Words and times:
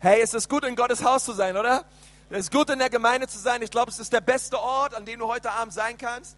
Hey, 0.00 0.20
es 0.20 0.32
ist 0.32 0.48
gut, 0.48 0.62
in 0.62 0.76
Gottes 0.76 1.02
Haus 1.02 1.24
zu 1.24 1.32
sein, 1.32 1.56
oder? 1.56 1.84
Es 2.30 2.38
ist 2.38 2.52
gut, 2.52 2.70
in 2.70 2.78
der 2.78 2.88
Gemeinde 2.88 3.26
zu 3.26 3.36
sein. 3.36 3.62
Ich 3.62 3.72
glaube, 3.72 3.90
es 3.90 3.98
ist 3.98 4.12
der 4.12 4.20
beste 4.20 4.60
Ort, 4.60 4.94
an 4.94 5.04
dem 5.04 5.18
du 5.18 5.26
heute 5.26 5.50
Abend 5.50 5.74
sein 5.74 5.98
kannst. 5.98 6.36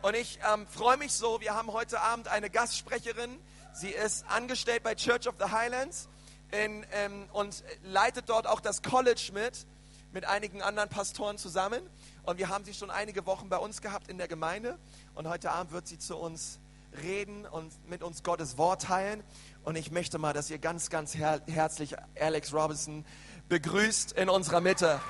Und 0.00 0.16
ich 0.16 0.38
ähm, 0.50 0.66
freue 0.66 0.96
mich 0.96 1.12
so, 1.12 1.38
wir 1.38 1.54
haben 1.54 1.70
heute 1.74 2.00
Abend 2.00 2.28
eine 2.28 2.48
Gastsprecherin. 2.48 3.38
Sie 3.74 3.90
ist 3.90 4.24
angestellt 4.30 4.82
bei 4.82 4.94
Church 4.94 5.28
of 5.28 5.34
the 5.38 5.52
Highlands 5.52 6.08
in, 6.50 6.86
ähm, 6.92 7.28
und 7.34 7.62
leitet 7.82 8.30
dort 8.30 8.46
auch 8.46 8.60
das 8.60 8.80
College 8.80 9.32
mit, 9.34 9.66
mit 10.14 10.24
einigen 10.24 10.62
anderen 10.62 10.88
Pastoren 10.88 11.36
zusammen. 11.36 11.82
Und 12.22 12.38
wir 12.38 12.48
haben 12.48 12.64
sie 12.64 12.72
schon 12.72 12.90
einige 12.90 13.26
Wochen 13.26 13.50
bei 13.50 13.58
uns 13.58 13.82
gehabt 13.82 14.08
in 14.08 14.16
der 14.16 14.28
Gemeinde. 14.28 14.78
Und 15.14 15.28
heute 15.28 15.52
Abend 15.52 15.72
wird 15.72 15.86
sie 15.86 15.98
zu 15.98 16.16
uns 16.16 16.58
reden 17.02 17.46
und 17.46 17.72
mit 17.88 18.02
uns 18.02 18.22
Gottes 18.22 18.58
Wort 18.58 18.82
teilen. 18.82 19.22
Und 19.62 19.76
ich 19.76 19.90
möchte 19.90 20.18
mal, 20.18 20.32
dass 20.32 20.50
ihr 20.50 20.58
ganz, 20.58 20.90
ganz 20.90 21.14
her 21.14 21.40
herzlich 21.46 21.96
Alex 22.20 22.52
Robinson 22.52 23.04
begrüßt 23.48 24.12
in 24.12 24.28
unserer 24.28 24.60
Mitte. 24.60 25.00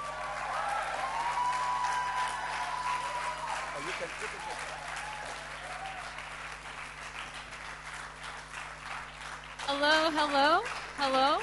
Hello, 9.67 10.11
hello, 10.15 10.63
hello, 10.99 11.39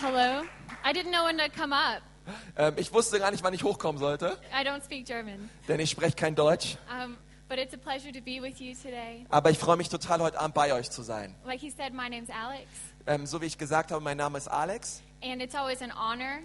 hello. 0.00 0.42
I 0.84 0.92
didn't 0.92 1.10
know 1.12 1.26
when 1.26 1.38
to 1.38 1.48
come 1.48 1.72
up. 1.74 2.02
Ähm, 2.56 2.74
ich 2.76 2.92
wusste 2.92 3.18
gar 3.18 3.30
nicht, 3.30 3.42
wann 3.42 3.52
ich 3.54 3.64
hochkommen 3.64 3.98
sollte, 3.98 4.38
I 4.52 4.64
don't 4.66 4.82
speak 4.84 5.06
German. 5.06 5.50
denn 5.68 5.80
ich 5.80 5.90
spreche 5.90 6.16
kein 6.16 6.34
Deutsch. 6.34 6.76
Um, 6.88 7.16
but 7.52 7.58
it's 7.58 7.74
a 7.74 7.78
pleasure 7.78 8.10
to 8.10 8.22
be 8.22 8.40
with 8.40 8.62
you 8.62 8.74
today. 8.74 9.26
Aber 9.28 9.50
ich 9.50 9.58
freue 9.58 9.76
mich 9.76 9.90
total, 9.90 10.20
heute 10.20 10.40
Abend 10.40 10.54
bei 10.54 10.72
euch 10.72 10.90
zu 10.90 11.02
sein. 11.02 11.34
Like 11.44 11.60
he 11.60 11.68
said, 11.68 11.92
my 11.92 12.08
name's 12.08 12.30
Alex, 12.30 12.64
Ähm, 13.06 13.26
so 13.26 13.42
wie 13.42 13.46
ich 13.46 13.58
gesagt 13.58 13.92
habe, 13.92 14.02
mein 14.02 14.16
Name 14.16 14.38
ist 14.38 14.48
Alex 14.48 15.02
and 15.22 15.42
it's 15.42 15.54
always 15.54 15.82
an 15.82 15.92
honor 15.92 16.38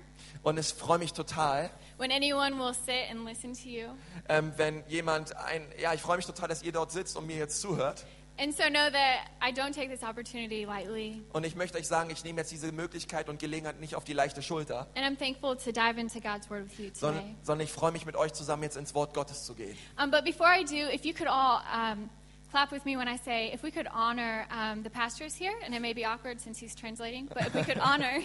und 0.43 0.59
ich 0.59 0.73
freue 0.73 0.97
mich 0.99 1.13
total, 1.13 1.69
when 1.97 2.11
anyone 2.11 2.57
will 2.59 2.73
sit 2.73 3.09
and 3.09 3.23
listen 3.25 3.53
to 3.53 3.69
you. 3.69 3.87
ähm, 4.27 4.51
wenn 4.57 4.83
jemand 4.89 5.33
ein, 5.37 5.65
ja, 5.79 5.93
ich 5.93 6.01
freue 6.01 6.17
mich 6.17 6.25
total, 6.25 6.49
dass 6.49 6.61
ihr 6.61 6.73
dort 6.73 6.91
sitzt 6.91 7.15
und 7.15 7.25
mir 7.25 7.37
jetzt 7.37 7.61
zuhört. 7.61 8.05
And 8.39 8.53
so 8.53 8.69
know 8.69 8.89
that 8.91 9.29
I 9.41 9.51
don't 9.51 9.73
take 9.73 9.89
this 9.89 10.03
opportunity 10.03 10.65
lightly. 10.65 11.23
Und 11.33 11.43
ich 11.45 11.55
möchte 11.55 11.77
euch 11.79 11.87
sagen, 11.87 12.11
ich 12.11 12.23
nehme 12.23 12.41
jetzt 12.41 12.51
diese 12.51 12.71
Möglichkeit 12.71 13.29
und 13.29 13.39
Gelegenheit 13.39 13.79
nicht 13.79 13.95
auf 13.95 14.03
die 14.03 14.13
leichte 14.13 14.43
Schulter, 14.43 14.87
And 14.95 15.05
I'm 15.05 15.17
thankful 15.17 15.55
to 15.57 15.71
dive 15.71 15.99
into 15.99 16.19
God's 16.19 16.47
word 16.49 16.65
with 16.65 16.77
you 16.77 16.85
today. 16.85 16.99
sondern, 16.99 17.35
sondern 17.41 17.65
ich 17.65 17.73
freue 17.73 17.91
mich 17.91 18.05
mit 18.05 18.15
euch 18.15 18.33
zusammen 18.33 18.61
jetzt 18.63 18.77
ins 18.77 18.93
Wort 18.93 19.13
Gottes 19.15 19.45
zu 19.45 19.55
gehen. 19.55 19.75
Um, 19.97 20.11
but 20.11 20.23
before 20.23 20.47
I 20.47 20.63
do, 20.63 20.87
if 20.93 21.03
you 21.03 21.13
could 21.13 21.27
all 21.27 21.61
um, 21.73 22.09
clap 22.51 22.71
with 22.71 22.85
me 22.85 22.95
when 22.95 23.07
I 23.07 23.17
say, 23.17 23.51
if 23.51 23.63
we 23.63 23.71
could 23.71 23.87
honor 23.91 24.45
um, 24.51 24.83
the 24.83 24.89
pastors 24.91 25.33
here, 25.35 25.53
and 25.65 25.73
it 25.73 25.81
may 25.81 25.93
be 25.93 26.05
awkward 26.05 26.39
since 26.39 26.59
he's 26.59 26.75
translating, 26.75 27.27
but 27.33 27.47
if 27.47 27.55
we 27.55 27.63
could 27.63 27.79
honor 27.81 28.21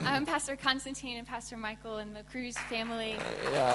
um, 0.00 0.26
Pastor 0.26 0.54
Constantine 0.56 1.16
and 1.16 1.26
Pastor 1.26 1.56
Michael 1.56 1.96
and 1.96 2.14
the 2.14 2.24
Cruz 2.24 2.58
family. 2.68 3.16
Ja. 3.54 3.72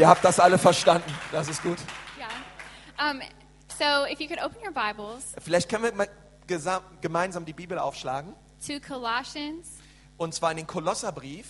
Ihr 0.00 0.08
habt 0.08 0.24
das 0.24 0.40
alle 0.40 0.56
verstanden, 0.56 1.12
das 1.30 1.48
ist 1.48 1.62
gut. 1.62 1.76
Yeah. 2.18 3.10
Um, 3.10 3.20
so 3.78 4.10
if 4.10 4.18
you 4.18 4.26
could 4.26 4.42
open 4.42 4.56
your 4.64 4.72
Bibles 4.72 5.34
Vielleicht 5.38 5.68
können 5.68 5.84
wir 5.84 5.92
mal 5.92 6.08
gesam- 6.48 6.80
gemeinsam 7.02 7.44
die 7.44 7.52
Bibel 7.52 7.78
aufschlagen, 7.78 8.34
to 8.66 8.80
Colossians, 8.80 9.68
und 10.16 10.32
zwar 10.34 10.52
in 10.52 10.56
den 10.56 10.66
Kolosserbrief. 10.66 11.48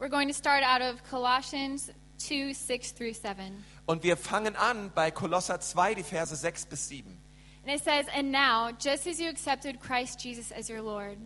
we're 0.00 0.08
going 0.08 0.26
to 0.26 0.34
start 0.34 0.64
out 0.64 0.82
of 0.82 1.04
Colossians 1.08 1.92
2 2.16 2.52
6 2.52 2.94
through 2.94 3.14
7. 3.14 3.64
Und 3.86 4.02
wir 4.02 4.16
fangen 4.16 4.56
an 4.56 4.90
bei 4.92 5.12
Kolosser 5.12 5.60
2, 5.60 5.94
die 5.94 6.02
Verse 6.02 6.34
6 6.34 6.66
bis 6.66 6.88
7. 6.88 7.16
And 7.64 7.76
it 7.76 7.84
says, 7.84 8.06
And 8.12 8.32
now, 8.32 8.72
just 8.76 9.06
as 9.06 9.20
you 9.20 9.28
accepted 9.28 9.80
Christ 9.80 10.18
Jesus 10.20 10.50
as 10.50 10.68
your 10.68 10.82
Lord, 10.82 11.16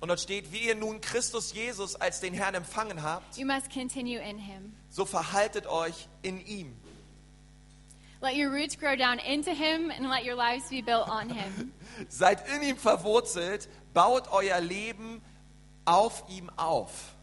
Und 0.00 0.08
dort 0.08 0.20
steht, 0.20 0.52
wie 0.52 0.66
ihr 0.68 0.74
nun 0.74 1.00
Christus 1.00 1.52
Jesus 1.52 1.96
als 1.96 2.20
den 2.20 2.32
Herrn 2.32 2.54
empfangen 2.54 3.02
habt, 3.02 3.36
you 3.36 3.46
must 3.46 3.72
continue 3.72 4.20
in 4.20 4.38
him. 4.38 4.74
so 4.90 5.04
verhaltet 5.04 5.66
euch 5.66 6.08
in 6.22 6.44
ihm. 6.46 6.76
Let 8.20 8.36
your 8.36 8.50
roots 8.50 8.76
grow 8.76 8.96
down 8.96 9.18
into 9.20 9.52
him 9.52 9.90
and 9.90 10.08
let 10.08 10.24
your 10.24 10.34
lives 10.34 10.68
be 10.70 10.82
built 10.82 11.08
on 11.08 11.30
him. 11.30 11.72
Seid 12.08 12.48
in 12.48 12.62
ihm 12.62 12.76
verwurzelt, 12.76 13.68
baut 13.94 14.28
euer 14.32 14.60
Leben 14.60 15.20
auf 15.84 16.24
ihm 16.28 16.50
auf. 16.56 17.14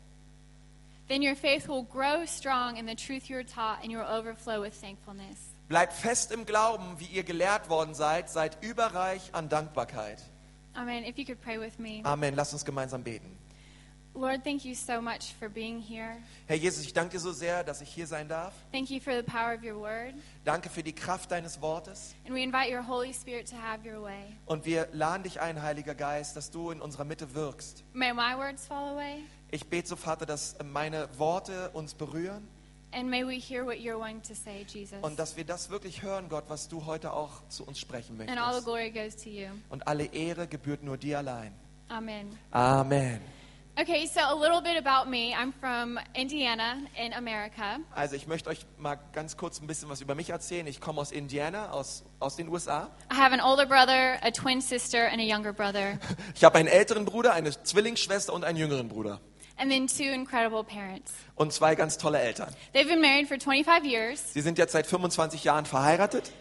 Then 1.08 1.22
your 1.22 1.36
faith 1.36 1.68
will 1.68 1.84
grow 1.84 2.26
strong 2.26 2.78
in 2.78 2.88
the 2.88 2.96
truth 2.96 3.30
you 3.30 3.38
are 3.38 3.44
taught 3.44 3.84
and 3.84 3.92
you 3.92 4.00
will 4.00 4.08
overflow 4.08 4.62
with 4.62 4.74
thankfulness. 4.74 5.38
Bleibt 5.68 5.94
fest 5.94 6.32
im 6.32 6.46
Glauben, 6.46 7.00
wie 7.00 7.06
ihr 7.06 7.24
gelehrt 7.24 7.70
worden 7.70 7.94
seid, 7.94 8.30
seid 8.30 8.58
überreich 8.64 9.34
an 9.34 9.50
Dankbarkeit. 9.50 10.22
Amen. 10.76 11.04
If 11.04 11.18
you 11.18 11.26
could 11.26 11.42
pray 11.42 11.58
with 11.58 11.80
me. 11.80 12.02
Amen. 12.04 12.36
Lasst 12.36 12.54
uns 12.54 12.66
gemeinsam 12.66 13.04
beten. 13.04 13.38
Lord, 14.18 14.46
thank 14.46 14.64
you 14.64 14.76
so 14.76 15.02
much 15.02 15.34
for 15.38 15.50
being 15.50 15.82
here. 15.82 16.16
Herr 16.48 16.56
Jesus, 16.56 16.86
ich 16.86 16.94
danke 16.94 17.12
dir 17.12 17.20
so 17.20 17.34
sehr, 17.34 17.66
dass 17.66 17.82
ich 17.82 17.90
hier 17.90 18.08
sein 18.08 18.30
darf. 18.30 18.54
Thank 18.72 18.90
you 18.90 19.02
for 19.02 19.14
the 19.14 19.24
power 19.24 19.54
of 19.54 19.62
your 19.62 19.78
word. 19.78 20.14
Danke 20.46 20.70
für 20.70 20.84
die 20.84 20.94
Kraft 20.94 21.32
deines 21.32 21.62
Wortes. 21.62 22.16
And 22.26 22.34
we 22.34 22.42
invite 22.42 22.72
your 22.72 22.88
Holy 22.88 23.14
Spirit 23.14 23.50
to 23.50 23.58
have 23.58 23.86
your 23.86 24.02
way. 24.02 24.38
Und 24.46 24.66
wir 24.66 24.88
laden 24.94 25.24
dich 25.24 25.42
ein, 25.42 25.62
Heiliger 25.62 25.96
Geist, 25.96 26.38
dass 26.38 26.50
du 26.50 26.72
in 26.72 26.80
unserer 26.82 27.04
Mitte 27.04 27.36
wirkst. 27.36 27.84
May 27.92 28.14
my 28.14 28.38
words 28.38 28.66
fall 28.66 28.94
away, 28.94 29.24
Ich 29.52 29.68
bete 29.68 29.90
so, 29.90 29.98
Vater, 29.98 30.26
dass 30.26 30.56
meine 30.64 31.10
Worte 31.18 31.72
uns 31.72 31.94
berühren 31.94 32.48
and 32.96 33.10
may 33.10 33.24
we 33.26 33.38
hear 33.40 33.66
what 33.66 33.80
you're 33.80 34.00
wanting 34.00 34.22
to 34.24 34.34
say, 34.34 34.66
Jesus. 34.68 34.98
und 35.02 35.20
dass 35.20 35.36
wir 35.38 35.44
das 35.44 35.70
wirklich 35.70 36.02
hören, 36.02 36.30
Gott, 36.30 36.46
was 36.48 36.68
du 36.68 36.86
heute 36.86 37.12
auch 37.14 37.48
zu 37.50 37.66
uns 37.66 37.78
sprechen 37.80 38.20
And 38.22 38.30
all 38.40 38.60
the 38.60 38.66
möchtest. 38.66 38.66
glory 38.66 38.90
goes 38.92 39.16
to 39.24 39.30
you. 39.30 39.48
Und 39.70 39.88
alle 39.88 40.06
Ehre 40.06 40.48
gebührt 40.48 40.84
nur 40.84 40.98
dir 40.98 41.18
allein. 41.20 41.54
Amen. 41.90 42.38
Amen. 42.52 43.22
Okay, 43.78 44.06
so 44.08 44.22
a 44.22 44.34
little 44.34 44.62
bit 44.62 44.78
about 44.78 45.10
me. 45.10 45.34
I'm 45.36 45.52
from 45.60 46.00
Indiana 46.14 46.78
in 46.98 47.12
America. 47.12 47.80
Also 47.94 48.16
ich 48.16 48.26
möchte 48.26 48.50
euch 48.50 48.66
mal 48.78 48.98
ganz 49.12 49.36
kurz 49.36 49.60
ein 49.60 49.68
bisschen 49.68 49.90
was 49.90 50.00
über 50.00 50.16
mich 50.16 50.30
erzählen. 50.30 50.66
Ich 50.66 50.80
komme 50.80 51.02
aus 51.02 51.12
Indiana, 51.12 51.72
aus, 51.72 52.06
aus 52.22 52.38
den 52.38 52.48
USA. 52.48 52.90
I 53.12 53.16
have 53.16 53.34
an 53.34 53.42
older 53.42 53.66
brother, 53.66 54.18
a 54.24 54.32
twin 54.32 54.62
sister, 54.62 55.10
and 55.12 55.20
a 55.20 55.26
younger 55.26 55.52
brother, 55.52 56.00
Ich 56.36 56.46
habe 56.46 56.58
einen 56.58 56.70
älteren 56.70 57.04
Bruder, 57.04 57.34
eine 57.34 57.52
Zwillingsschwester 57.52 58.32
und 58.32 58.46
einen 58.46 58.58
jüngeren 58.58 58.88
Bruder. 58.88 59.20
And 59.58 59.72
then 59.72 59.88
two 59.88 60.12
incredible 60.14 60.64
parents. 60.64 61.12
Und 61.36 61.54
zwei 61.54 61.76
ganz 61.76 61.98
tolle 61.98 62.20
Eltern. 62.20 62.54
They've 62.74 62.88
been 62.88 63.02
married 63.02 63.28
for 63.28 63.40
25 63.40 63.86
years. 63.86 64.34
Sie 64.34 64.42
sind 64.42 64.58
jetzt 64.58 64.74
seit 64.74 64.88
25 64.88 65.44
Jahren 65.44 65.66
verheiratet 65.66 66.32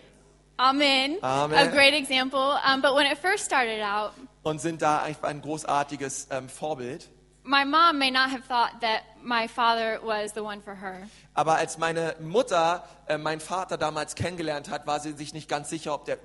Amen. 0.56 1.16
Amen. 1.20 1.58
A 1.58 1.66
great 1.66 1.94
example. 1.94 2.56
Um, 2.64 2.80
but 2.80 2.94
when 2.94 3.10
it 3.10 3.18
first 3.18 3.44
started 3.44 3.82
out, 3.82 4.12
und 4.44 4.60
sind 4.60 4.82
da 4.82 5.02
einfach 5.02 5.28
ein 5.28 5.40
großartiges 5.40 6.28
ähm, 6.30 6.48
Vorbild. 6.48 7.08
my 7.44 7.64
mom 7.64 7.98
may 7.98 8.10
not 8.10 8.30
have 8.30 8.46
thought 8.46 8.80
that 8.80 9.02
my 9.22 9.46
father 9.46 9.98
was 10.02 10.32
the 10.32 10.42
one 10.42 10.62
for 10.62 10.74
her. 10.74 11.08
Aber 11.34 11.56
als 11.56 11.78
meine 11.78 12.14
Mutter 12.20 12.84
äh, 13.06 13.18
meinen 13.18 13.40
Vater 13.40 13.76
damals 13.76 14.14
kennengelernt 14.14 14.70
hat, 14.70 14.86
war 14.86 15.00
sie 15.00 15.12
sich 15.12 15.34
nicht 15.34 15.48
ganz 15.48 15.70
sicher, 15.70 15.92
ob, 15.94 16.04
der, 16.04 16.18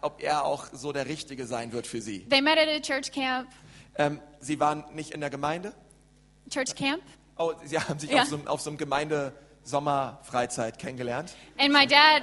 ob 0.00 0.20
er 0.22 0.44
auch 0.44 0.66
so 0.72 0.92
der 0.92 1.06
Richtige 1.06 1.46
sein 1.46 1.72
wird 1.72 1.86
für 1.86 2.02
sie. 2.02 2.28
They 2.28 2.42
met 2.42 2.58
at 2.58 2.68
a 2.68 2.80
church 2.80 3.12
camp. 3.12 3.48
Ähm, 3.94 4.20
sie 4.40 4.58
waren 4.60 4.84
nicht 4.92 5.12
in 5.12 5.20
der 5.20 5.30
Gemeinde. 5.30 5.72
Church 6.50 6.74
camp. 6.74 7.02
Oh, 7.36 7.52
sie 7.64 7.78
haben 7.78 7.98
sich 7.98 8.10
Ja. 8.10 8.22
auf, 8.22 8.28
so, 8.28 8.38
auf 8.46 8.60
so 8.60 8.70
einem 8.70 8.78
Gemeinde-Sommerfreizeit 8.78 10.78
kennengelernt. 10.78 11.34
And 11.58 11.72
my 11.72 11.86
dad, 11.86 12.22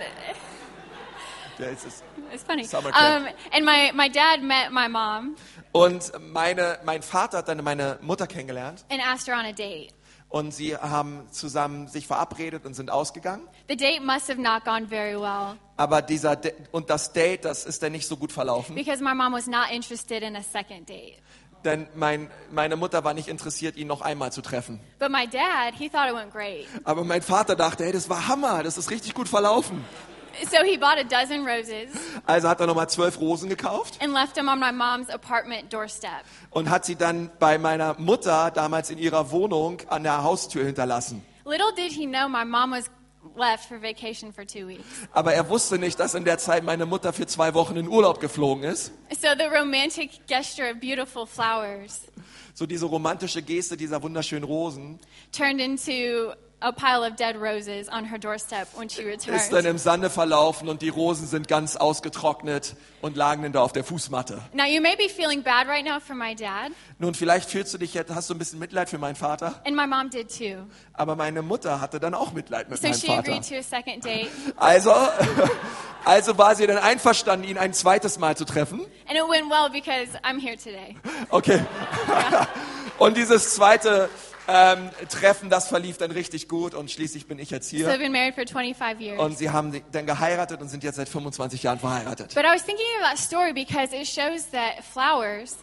ist 1.57 1.85
es. 1.85 2.03
it's 2.33 2.43
funny. 2.43 2.63
Summer 2.65 2.87
Um, 2.89 2.93
camp. 2.93 3.27
and 3.53 3.65
my, 3.65 3.91
my 3.93 4.09
dad 4.09 4.41
met 4.43 4.71
my 4.71 4.89
mom 4.89 5.35
Und 5.71 6.11
meine, 6.19 6.79
mein 6.85 7.01
Vater 7.01 7.39
hat 7.39 7.47
dann 7.47 7.63
meine 7.63 7.97
Mutter 8.01 8.27
kennengelernt 8.27 8.83
and 8.89 9.01
asked 9.05 9.27
her 9.27 9.37
on 9.39 9.45
a 9.45 9.51
date. 9.53 9.93
und 10.29 10.51
sie 10.53 10.75
haben 10.75 11.27
zusammen 11.31 11.87
sich 11.87 12.07
verabredet 12.07 12.65
und 12.65 12.73
sind 12.73 12.91
ausgegangen. 12.91 13.47
The 13.69 13.77
date 13.77 14.01
must 14.03 14.27
have 14.29 14.41
not 14.41 14.65
gone 14.65 14.87
very 14.87 15.15
well 15.19 15.55
Aber 15.77 16.01
dieser 16.01 16.35
Da- 16.35 16.49
und 16.71 16.89
das 16.89 17.13
Date, 17.13 17.45
das 17.45 17.65
ist 17.65 17.81
dann 17.83 17.91
nicht 17.93 18.07
so 18.07 18.17
gut 18.17 18.31
verlaufen, 18.33 18.75
because 18.75 19.01
my 19.03 19.13
mom 19.13 19.31
was 19.33 19.47
not 19.47 19.69
interested 19.71 20.23
in 20.23 20.35
a 20.35 20.41
second 20.41 20.89
date. 20.89 21.17
Denn 21.65 21.87
mein, 21.95 22.29
meine 22.51 22.75
Mutter 22.75 23.03
war 23.03 23.13
nicht 23.13 23.27
interessiert, 23.27 23.75
ihn 23.75 23.87
noch 23.87 24.01
einmal 24.01 24.31
zu 24.31 24.41
treffen. 24.41 24.79
But 24.99 25.11
my 25.11 25.27
dad, 25.27 25.73
he 25.77 25.89
thought 25.89 26.07
it 26.07 26.15
went 26.15 26.31
great. 26.31 26.67
Aber 26.83 27.03
mein 27.03 27.21
Vater 27.21 27.55
dachte, 27.55 27.83
hey, 27.83 27.91
das 27.91 28.09
war 28.09 28.27
Hammer, 28.27 28.63
das 28.63 28.77
ist 28.77 28.89
richtig 28.91 29.13
gut 29.13 29.27
verlaufen. 29.27 29.83
So 30.51 30.57
he 30.65 30.77
bought 30.77 30.97
a 30.97 31.03
dozen 31.03 31.47
roses 31.47 31.89
Also 32.25 32.49
hat 32.49 32.59
er 32.59 32.67
nochmal 32.67 32.89
zwölf 32.89 33.19
Rosen 33.21 33.47
gekauft 33.47 33.97
and 34.03 34.11
left 34.13 34.35
them 34.35 34.49
on 34.49 34.59
my 34.59 34.71
mom's 34.73 35.09
apartment 35.09 35.71
doorstep. 35.71 36.09
und 36.49 36.69
hat 36.69 36.83
sie 36.83 36.97
dann 36.97 37.29
bei 37.39 37.57
meiner 37.57 37.95
Mutter 37.99 38.51
damals 38.51 38.89
in 38.89 38.97
ihrer 38.97 39.31
Wohnung 39.31 39.77
an 39.87 40.03
der 40.03 40.23
Haustür 40.23 40.65
hinterlassen. 40.65 41.23
Little 41.45 41.71
did 41.77 41.93
he 41.93 42.05
know 42.05 42.27
my 42.27 42.43
mom 42.43 42.71
was 42.71 42.89
left 43.35 43.65
for 43.67 43.79
vacation 43.81 44.31
for 44.31 44.45
two 44.45 44.67
weeks. 44.67 44.83
Aber 45.11 45.33
er 45.33 45.49
wusste 45.49 45.77
nicht, 45.77 45.99
dass 45.99 46.13
in 46.13 46.25
der 46.25 46.37
Zeit 46.37 46.63
meine 46.63 46.85
Mutter 46.85 47.13
für 47.13 47.27
zwei 47.27 47.53
Wochen 47.53 47.75
in 47.77 47.87
Urlaub 47.87 48.19
geflogen 48.19 48.63
ist. 48.63 48.91
So 49.11 49.29
the 49.37 49.45
romantic 49.45 50.25
gesture 50.27 50.71
of 50.71 50.79
beautiful 50.79 51.25
flowers 51.25 52.01
So 52.57 52.65
diese 52.65 52.85
romantische 52.85 53.41
Geste 53.41 53.75
dieser 53.75 54.01
wunderschönen 54.01 54.45
Rosen 54.45 54.97
turned 55.33 55.59
into 55.59 56.33
a 56.61 56.71
pile 56.71 57.03
of 57.05 57.15
dead 57.17 57.35
roses 57.35 57.89
on 57.89 58.05
her 58.05 58.17
doorstep 58.17 58.67
when 58.75 58.89
she 58.89 59.01
ist 59.03 59.27
dann 59.27 59.35
returned. 59.35 59.65
im 59.67 59.77
Sande 59.77 60.09
verlaufen 60.09 60.69
und 60.69 60.81
die 60.81 60.89
Rosen 60.89 61.27
sind 61.27 61.47
ganz 61.47 61.75
ausgetrocknet 61.75 62.75
und 63.01 63.15
lagen 63.17 63.43
dann 63.43 63.51
da 63.51 63.61
auf 63.61 63.73
der 63.73 63.83
Fußmatte. 63.83 64.41
Now, 64.53 64.65
you 64.65 64.81
may 64.81 64.95
be 64.95 65.09
feeling 65.09 65.43
bad 65.43 65.67
right 65.67 65.83
now 65.85 65.99
for 65.99 66.15
my 66.15 66.33
dad, 66.33 66.71
Nun, 66.97 67.13
vielleicht 67.13 67.49
fühlst 67.49 67.73
du 67.73 67.77
dich 67.77 67.93
jetzt, 67.93 68.13
hast 68.15 68.29
du 68.29 68.33
ein 68.33 68.37
bisschen 68.39 68.57
Mitleid 68.59 68.89
für 68.89 68.97
meinen 68.97 69.15
Vater, 69.15 69.61
and 69.65 69.75
my 69.75 69.85
mom 69.85 70.09
did 70.09 70.29
too. 70.35 70.65
aber 70.93 71.15
meine 71.15 71.41
Mutter 71.41 71.81
hatte 71.81 71.99
dann 71.99 72.13
auch 72.13 72.31
Mitleid 72.33 72.69
mit 72.69 72.81
So 72.81 72.87
meinem 72.87 72.97
she 72.99 73.07
Vater. 73.07 73.19
agreed 73.19 73.47
to 73.49 73.55
a 73.55 73.61
second 73.61 74.03
date, 74.05 74.29
Also, 74.55 74.91
also 76.05 76.37
war 76.37 76.55
sie 76.55 76.65
dann 76.67 76.77
einverstanden, 76.77 77.47
ihn 77.47 77.57
ein 77.57 77.73
zweites 77.73 78.17
Mal 78.17 78.37
zu 78.37 78.45
treffen. 78.45 78.79
and 79.07 79.17
it 79.17 79.23
went 79.29 79.49
well 79.51 79.69
because 79.69 80.17
I'm 80.23 80.39
here 80.39 80.55
today. 80.57 80.95
Okay. 81.29 81.63
Und 82.97 83.17
dieses 83.17 83.55
zweite 83.55 84.09
ähm, 84.47 84.89
Treffen, 85.09 85.49
das 85.49 85.67
verlief 85.67 85.97
dann 85.97 86.11
richtig 86.11 86.47
gut 86.47 86.73
und 86.75 86.91
schließlich 86.91 87.27
bin 87.27 87.39
ich 87.39 87.49
jetzt 87.49 87.69
So 87.69 87.77
I've 87.77 87.89
hier. 87.89 87.97
been 87.97 88.11
married 88.11 88.35
for 88.35 88.45
25 88.45 88.99
years. 89.01 89.19
Und 89.19 89.37
sie 89.37 89.49
haben 89.49 89.81
dann 89.91 90.05
geheiratet 90.05 90.61
und 90.61 90.69
sind 90.69 90.83
jetzt 90.83 90.95
seit 90.95 91.09
25 91.09 91.63
Jahren 91.63 91.79
verheiratet. 91.79 92.33
But 92.35 92.43
I 92.43 92.53
was 92.53 92.63
thinking 92.63 92.85
of 93.01 93.09
that 93.09 93.17
story 93.17 93.53
because 93.53 93.95
it 93.95 94.07
shows 94.07 94.49
that 94.51 94.83
flowers 94.83 95.57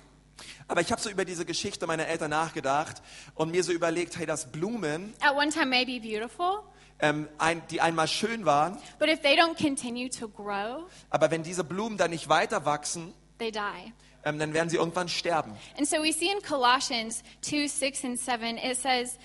Aber 0.68 0.80
ich 0.80 0.90
habe 0.90 1.00
so 1.00 1.10
über 1.10 1.24
diese 1.24 1.44
Geschichte 1.44 1.86
meiner 1.86 2.06
Eltern 2.06 2.30
nachgedacht 2.30 3.02
und 3.34 3.50
mir 3.50 3.62
so 3.62 3.72
überlegt, 3.72 4.16
hey, 4.18 4.26
dass 4.26 4.50
Blumen, 4.50 5.12
at 5.20 5.34
one 5.36 5.50
time 5.50 5.66
may 5.66 5.84
be 5.84 6.00
beautiful, 6.00 6.62
ähm, 6.98 7.28
ein, 7.38 7.62
die 7.70 7.80
einmal 7.80 8.08
schön 8.08 8.44
waren, 8.46 8.78
but 8.98 9.08
if 9.08 9.20
they 9.22 9.36
don't 9.38 9.56
continue 9.60 10.08
to 10.08 10.28
grow, 10.28 10.84
aber 11.10 11.30
wenn 11.30 11.42
diese 11.42 11.62
Blumen 11.64 11.98
dann 11.98 12.10
nicht 12.10 12.28
weiter 12.28 12.64
wachsen, 12.64 13.12
they 13.38 13.50
die. 13.52 13.92
Ähm, 14.24 14.38
dann 14.38 14.54
werden 14.54 14.68
sie 14.68 14.76
irgendwann 14.76 15.08
sterben. 15.08 15.52
And 15.76 15.88
so 15.88 15.96
we 15.98 16.12
see 16.12 16.30
in 16.30 16.40
Colossians 16.42 17.22
2 17.42 17.68
6 17.68 18.04
and 18.04 18.18
7, 18.18 18.58
it 18.58 18.76
says, 18.76 19.18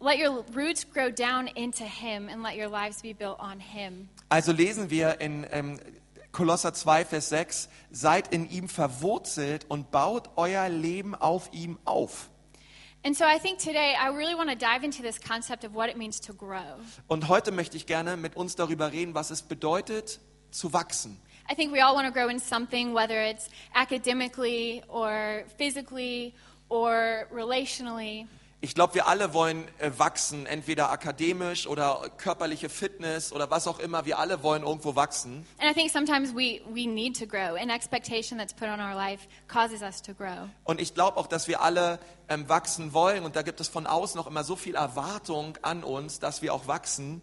Let 0.00 0.18
your 0.18 0.44
roots 0.52 0.84
grow 0.84 1.10
down 1.10 1.46
into 1.46 1.84
him 1.84 2.28
and 2.28 2.42
let 2.42 2.56
your 2.56 2.68
lives 2.68 3.02
be 3.02 3.14
built 3.14 3.38
on 3.38 3.60
him. 3.60 4.08
Also 4.28 4.50
lesen 4.50 4.90
wir 4.90 5.20
in 5.20 5.46
ähm, 5.52 5.78
Kolosser 6.32 6.74
2, 6.74 7.04
Vers 7.04 7.28
6, 7.28 7.68
seid 7.90 8.32
in 8.32 8.50
ihm 8.50 8.68
verwurzelt 8.68 9.66
und 9.68 9.90
baut 9.92 10.30
euer 10.36 10.68
Leben 10.68 11.14
auf 11.14 11.50
ihm 11.52 11.78
auf. 11.84 12.30
And 13.04 13.16
so 13.16 13.24
I 13.24 13.38
think 13.38 13.58
today 13.58 13.94
I 13.94 14.08
really 14.08 14.34
want 14.34 14.48
to 14.48 14.56
dive 14.56 14.84
into 14.84 15.02
this 15.02 15.20
concept 15.20 15.64
of 15.64 15.74
what 15.74 15.88
it 15.88 15.96
means 15.96 16.20
to 16.20 16.32
grow. 16.32 16.78
Und 17.08 17.28
heute 17.28 17.52
möchte 17.52 17.76
ich 17.76 17.86
gerne 17.86 18.16
mit 18.16 18.36
uns 18.36 18.56
darüber 18.56 18.92
reden, 18.92 19.14
was 19.14 19.30
es 19.30 19.42
bedeutet, 19.42 20.20
zu 20.50 20.72
wachsen. 20.72 21.20
I 21.50 21.54
think 21.54 21.72
we 21.72 21.80
all 21.80 21.94
want 21.94 22.06
to 22.06 22.12
grow 22.12 22.28
in 22.28 22.38
something, 22.38 22.94
whether 22.94 23.20
it's 23.20 23.48
academically 23.74 24.82
or 24.88 25.44
physically 25.58 26.34
or 26.68 27.26
relationally. 27.32 28.26
Ich 28.64 28.76
glaube, 28.76 28.94
wir 28.94 29.08
alle 29.08 29.34
wollen 29.34 29.66
äh, 29.78 29.90
wachsen, 29.96 30.46
entweder 30.46 30.92
akademisch 30.92 31.66
oder 31.66 32.08
körperliche 32.16 32.68
Fitness 32.68 33.32
oder 33.32 33.50
was 33.50 33.66
auch 33.66 33.80
immer. 33.80 34.06
Wir 34.06 34.20
alle 34.20 34.44
wollen 34.44 34.62
irgendwo 34.62 34.94
wachsen. 34.94 35.44
And 35.58 35.68
I 35.68 35.74
think 35.74 35.90
sometimes 35.90 36.32
we, 36.32 36.60
we 36.72 36.86
need 36.86 37.18
to 37.18 37.26
grow. 37.26 37.56
An 37.56 37.70
expectation 37.70 38.38
that's 38.38 38.54
put 38.54 38.68
on 38.68 38.78
our 38.78 38.94
life 38.94 39.26
causes 39.48 39.82
us 39.82 40.00
to 40.00 40.14
grow. 40.14 40.48
Und 40.62 40.80
ich 40.80 40.94
glaube 40.94 41.16
auch, 41.16 41.26
dass 41.26 41.48
wir 41.48 41.60
alle 41.60 41.98
ähm, 42.28 42.48
wachsen 42.48 42.92
wollen. 42.92 43.24
Und 43.24 43.34
da 43.34 43.42
gibt 43.42 43.60
es 43.60 43.66
von 43.66 43.84
außen 43.84 44.16
noch 44.16 44.28
immer 44.28 44.44
so 44.44 44.54
viel 44.54 44.76
Erwartung 44.76 45.58
an 45.62 45.82
uns, 45.82 46.20
dass 46.20 46.40
wir 46.40 46.54
auch 46.54 46.68
wachsen. 46.68 47.20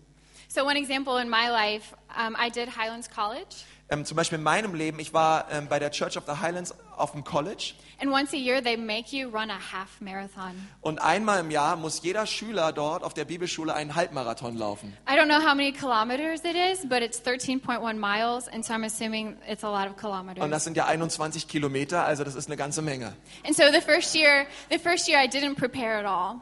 So, 0.50 0.66
one 0.66 0.78
example 0.78 1.22
in 1.22 1.30
my 1.30 1.48
life, 1.48 1.96
um, 2.18 2.36
I 2.36 2.50
did 2.50 2.76
Highlands 2.76 3.10
College. 3.10 3.64
Ähm, 3.92 4.06
zum 4.06 4.16
Beispiel 4.18 4.38
in 4.38 4.44
meinem 4.44 4.76
Leben, 4.76 5.00
ich 5.00 5.14
war 5.14 5.48
ähm, 5.52 5.68
bei 5.68 5.80
der 5.80 5.90
Church 5.90 6.16
of 6.16 6.24
the 6.28 6.42
Highlands 6.42 6.76
auf 6.96 7.14
dem 7.14 7.24
College. 7.24 7.74
And 8.00 8.12
once 8.12 8.34
a 8.34 8.38
year, 8.38 8.62
they 8.62 8.78
make 8.78 9.16
you 9.16 9.30
run 9.30 9.50
a 9.50 9.58
half 9.58 10.00
marathon. 10.00 10.68
Und 10.82 11.00
einmal 11.00 11.40
im 11.40 11.50
Jahr 11.50 11.76
muss 11.76 12.04
jeder 12.04 12.28
Schüler 12.28 12.72
dort 12.72 13.04
auf 13.04 13.16
der 13.16 13.26
Bibelschule 13.26 13.74
einen 13.74 13.96
Halbmarathon 13.96 14.56
laufen. 14.56 14.96
I 15.10 15.14
don't 15.14 15.26
know 15.26 15.40
how 15.40 15.56
many 15.56 15.72
kilometers 15.72 16.42
it 16.44 16.56
is, 16.56 16.88
but 16.88 17.02
it's 17.02 17.20
13.1 17.20 17.96
miles, 17.96 18.48
and 18.48 18.64
so 18.64 18.74
I'm 18.74 18.86
assuming 18.86 19.38
it's 19.48 19.64
a 19.64 19.70
lot 19.70 19.90
of 19.90 19.98
kilometers. 19.98 20.44
Und 20.44 20.52
das 20.52 20.66
sind 20.66 20.78
ja 20.78 20.86
21 20.86 21.48
Kilometer, 21.48 22.06
also 22.06 22.24
das 22.24 22.36
ist 22.36 22.48
eine 22.48 22.58
ganze 22.58 22.84
Menge. 22.84 23.14
And 23.44 23.56
so 23.56 23.64
the 23.74 23.82
first 23.82 24.14
year, 24.14 24.46
the 24.70 24.78
first 24.78 25.08
year 25.08 25.20
I 25.20 25.28
didn't 25.28 25.56
prepare 25.56 25.98
at 25.98 26.06
all. 26.06 26.42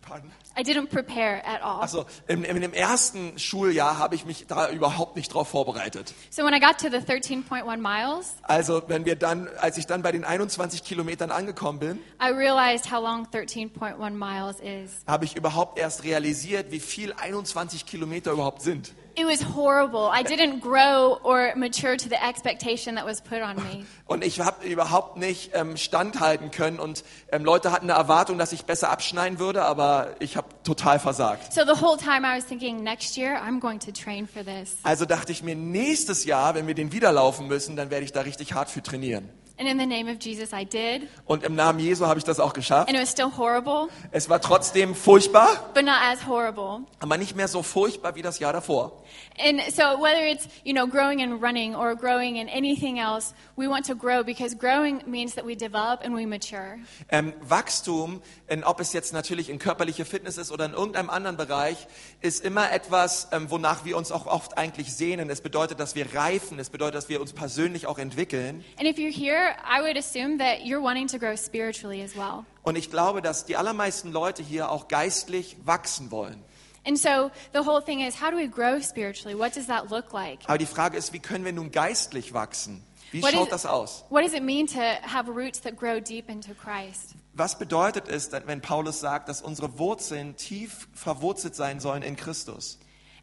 Pardon? 0.00 0.30
I 0.56 0.62
didn't 0.62 0.88
prepare 0.88 1.42
at 1.46 1.62
all. 1.62 1.80
Also 1.80 2.04
im, 2.26 2.42
im, 2.44 2.60
im 2.62 2.72
ersten 2.72 3.38
Schuljahr 3.38 3.98
habe 3.98 4.14
ich 4.14 4.24
mich 4.26 4.46
da 4.46 4.70
überhaupt 4.70 5.16
nicht 5.16 5.32
drauf 5.32 5.48
vorbereitet. 5.48 6.14
So 6.30 6.42
when 6.44 6.52
I 6.54 6.60
got 6.60 6.78
to 6.78 6.88
the 6.90 6.96
13.1 6.98 7.76
miles, 7.76 8.34
Also 8.42 8.82
wenn 8.88 9.04
wir 9.04 9.14
dann, 9.16 9.48
als 9.60 9.78
ich 9.78 9.86
dann 9.86 10.02
bei 10.02 10.10
den 10.12 10.24
21 10.24 10.82
Kilometern 10.84 11.30
angekommen 11.30 11.78
bin, 11.78 11.98
I 12.20 12.30
realized 12.32 12.90
how 12.90 13.02
long 13.02 13.26
13.1 13.32 14.10
miles 14.10 14.56
is. 14.60 14.90
habe 15.06 15.24
ich 15.24 15.36
überhaupt 15.36 15.78
erst 15.78 16.04
realisiert, 16.04 16.72
wie 16.72 16.80
viel 16.80 17.12
21 17.12 17.86
Kilometer 17.86 18.32
überhaupt 18.32 18.62
sind. 18.62 18.92
It 19.18 19.26
was 19.26 19.42
horrible. 19.42 20.08
I 20.12 20.22
didn't 20.22 20.60
grow 20.60 21.18
or 21.24 21.52
mature 21.56 21.96
to 21.96 22.08
the 22.08 22.22
expectation 22.22 22.94
that 22.94 23.04
was 23.04 23.20
put 23.20 23.42
on 23.42 23.56
me. 23.56 23.84
Und 24.06 24.22
ich 24.22 24.38
habe 24.38 24.64
überhaupt 24.64 25.16
nicht 25.16 25.50
ähm, 25.54 25.76
standhalten 25.76 26.52
können 26.52 26.78
und 26.78 27.04
ähm, 27.32 27.44
Leute 27.44 27.72
hatten 27.72 27.90
eine 27.90 27.98
Erwartung, 27.98 28.38
dass 28.38 28.52
ich 28.52 28.64
besser 28.64 28.90
abschneiden 28.90 29.38
würde, 29.38 29.64
aber 29.64 30.14
ich 30.20 30.36
habe 30.36 30.46
total 30.62 30.98
versagt. 31.00 31.52
So 31.52 31.62
the 31.64 31.82
whole 31.82 31.98
time 31.98 32.24
I 32.24 32.38
was 32.38 32.46
thinking, 32.46 32.82
next 32.82 33.18
year 33.18 33.36
I'm 33.36 33.60
going 33.60 33.80
to 33.80 33.92
train 33.92 34.26
for 34.28 34.44
this. 34.44 34.76
Also 34.84 35.04
dachte 35.04 35.32
ich 35.32 35.42
mir, 35.42 35.56
nächstes 35.56 36.24
Jahr, 36.24 36.54
wenn 36.54 36.68
wir 36.68 36.74
den 36.74 36.92
wieder 36.92 37.10
laufen 37.10 37.48
müssen, 37.48 37.74
dann 37.74 37.90
werde 37.90 38.04
ich 38.04 38.12
da 38.12 38.20
richtig 38.20 38.54
hart 38.54 38.70
für 38.70 38.82
trainieren. 38.82 39.28
And 39.58 39.68
in 39.68 39.76
the 39.78 39.86
name 39.86 40.08
of 40.08 40.18
Jesus, 40.20 40.52
I 40.52 40.64
did. 40.64 41.08
Und 41.26 41.42
im 41.42 41.56
Namen 41.56 41.80
Jesu 41.80 42.06
habe 42.06 42.18
ich 42.18 42.24
das 42.24 42.38
auch 42.38 42.52
geschafft. 42.52 42.88
And 42.88 42.96
it 42.96 43.02
was 43.02 43.10
still 43.10 43.30
horrible, 43.36 43.88
Es 44.12 44.28
war 44.28 44.40
trotzdem 44.40 44.94
furchtbar, 44.94 45.48
but 45.74 45.84
not 45.84 45.96
as 46.00 46.26
horrible. 46.26 46.82
aber 47.00 47.16
nicht 47.18 47.34
mehr 47.34 47.48
so 47.48 47.62
furchtbar 47.64 48.14
wie 48.14 48.22
das 48.22 48.38
Jahr 48.38 48.52
davor. 48.52 48.92
And 49.40 49.60
so 49.72 49.82
whether 50.00 50.24
it's, 50.26 50.48
you 50.64 50.72
know, 50.72 50.86
growing 50.86 51.22
and 51.22 51.42
running 51.42 51.74
or 51.74 51.94
growing 51.96 52.36
in 52.36 52.48
anything 52.48 52.98
else, 52.98 53.34
we 53.56 53.68
want 53.68 53.84
to 53.86 53.94
grow 53.94 54.22
because 54.24 54.56
growing 54.56 55.02
means 55.06 55.34
that 55.34 55.44
we 55.46 55.56
develop 55.56 56.00
and 56.04 56.14
we 56.16 56.26
mature. 56.26 56.78
Ähm, 57.10 57.32
Wachstum, 57.40 58.20
in, 58.48 58.62
ob 58.64 58.80
es 58.80 58.92
jetzt 58.92 59.12
natürlich 59.12 59.50
in 59.50 59.58
körperliche 59.58 60.04
Fitness 60.04 60.38
ist 60.38 60.52
oder 60.52 60.64
in 60.66 60.72
irgendeinem 60.72 61.10
anderen 61.10 61.36
Bereich, 61.36 61.86
ist 62.20 62.44
immer 62.44 62.70
etwas, 62.72 63.28
ähm, 63.32 63.50
wonach 63.50 63.84
wir 63.84 63.96
uns 63.96 64.12
auch 64.12 64.26
oft 64.26 64.56
eigentlich 64.56 64.94
sehnen. 64.94 65.30
Es 65.30 65.40
bedeutet, 65.40 65.80
dass 65.80 65.94
wir 65.96 66.14
reifen, 66.14 66.58
es 66.58 66.70
bedeutet, 66.70 66.94
dass 66.96 67.08
wir 67.08 67.20
uns 67.20 67.32
persönlich 67.32 67.86
auch 67.86 67.98
entwickeln. 67.98 68.64
And 68.78 68.88
if 68.88 68.96
you're 68.98 69.12
here, 69.12 69.47
I 69.64 69.80
would 69.82 69.96
assume 69.96 70.38
that 70.38 70.64
you're 70.64 70.82
wanting 70.82 71.08
to 71.08 71.18
grow 71.18 71.36
spiritually 71.36 72.02
as 72.02 72.14
well. 72.16 72.44
Und 72.62 72.76
ich 72.76 72.90
glaube, 72.90 73.22
dass 73.22 73.44
die 73.46 73.56
allermeisten 73.56 74.12
Leute 74.12 74.42
hier 74.42 74.70
auch 74.70 74.88
geistlich 74.88 75.56
wachsen 75.64 76.10
wollen. 76.10 76.42
And 76.86 76.98
so 76.98 77.30
the 77.52 77.60
whole 77.66 77.82
thing 77.84 78.00
is, 78.00 78.20
how 78.20 78.30
do 78.30 78.36
we 78.36 78.48
grow 78.48 78.80
spiritually? 78.80 79.38
What 79.38 79.54
does 79.56 79.66
that 79.66 79.90
look 79.90 80.12
like? 80.12 80.40
Aber 80.46 80.58
die 80.58 80.66
Frage 80.66 80.96
ist, 80.96 81.12
wie 81.12 81.18
können 81.18 81.44
wir 81.44 81.52
nun 81.52 81.70
geistlich 81.70 82.32
wachsen? 82.32 82.82
Wie 83.10 83.22
What 83.22 83.32
schaut 83.32 83.44
is- 83.48 83.50
das 83.50 83.66
aus? 83.66 84.04
What 84.10 84.22
does 84.24 84.34
it 84.34 84.42
mean 84.42 84.66
to 84.68 84.80
have 84.80 85.30
roots 85.30 85.60
that 85.62 85.76
grow 85.76 86.00
deep 86.00 86.28
into 86.28 86.54
Christ? 86.54 87.14
Was 87.34 87.58
bedeutet 87.58 88.08
es, 88.08 88.30
wenn 88.46 88.60
Paulus 88.60 89.00
sagt, 89.00 89.28
dass 89.28 89.42
unsere 89.42 89.78
Wurzeln 89.78 90.36
tief 90.36 90.88
verwurzelt 90.94 91.54
sein 91.54 91.80
sollen 91.80 92.02
in 92.02 92.16
Christus? 92.16 92.78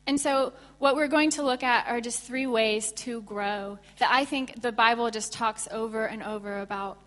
And 0.08 0.20
so, 0.20 0.54
what 0.78 0.96
we're 0.96 1.08
going 1.08 1.32
to 1.32 1.44
look 1.44 1.64
at 1.64 1.88
are 1.88 2.00
just 2.00 2.24
three 2.24 2.46
ways 2.46 2.94
to 3.06 3.22
grow 3.24 3.80
that 3.98 4.10
I 4.12 4.26
think 4.26 4.62
the 4.62 4.72
Bible 4.72 5.10
just 5.10 5.34
talks 5.34 5.68
over 5.72 6.06
and 6.06 6.22
over 6.22 6.60
about. 6.60 6.98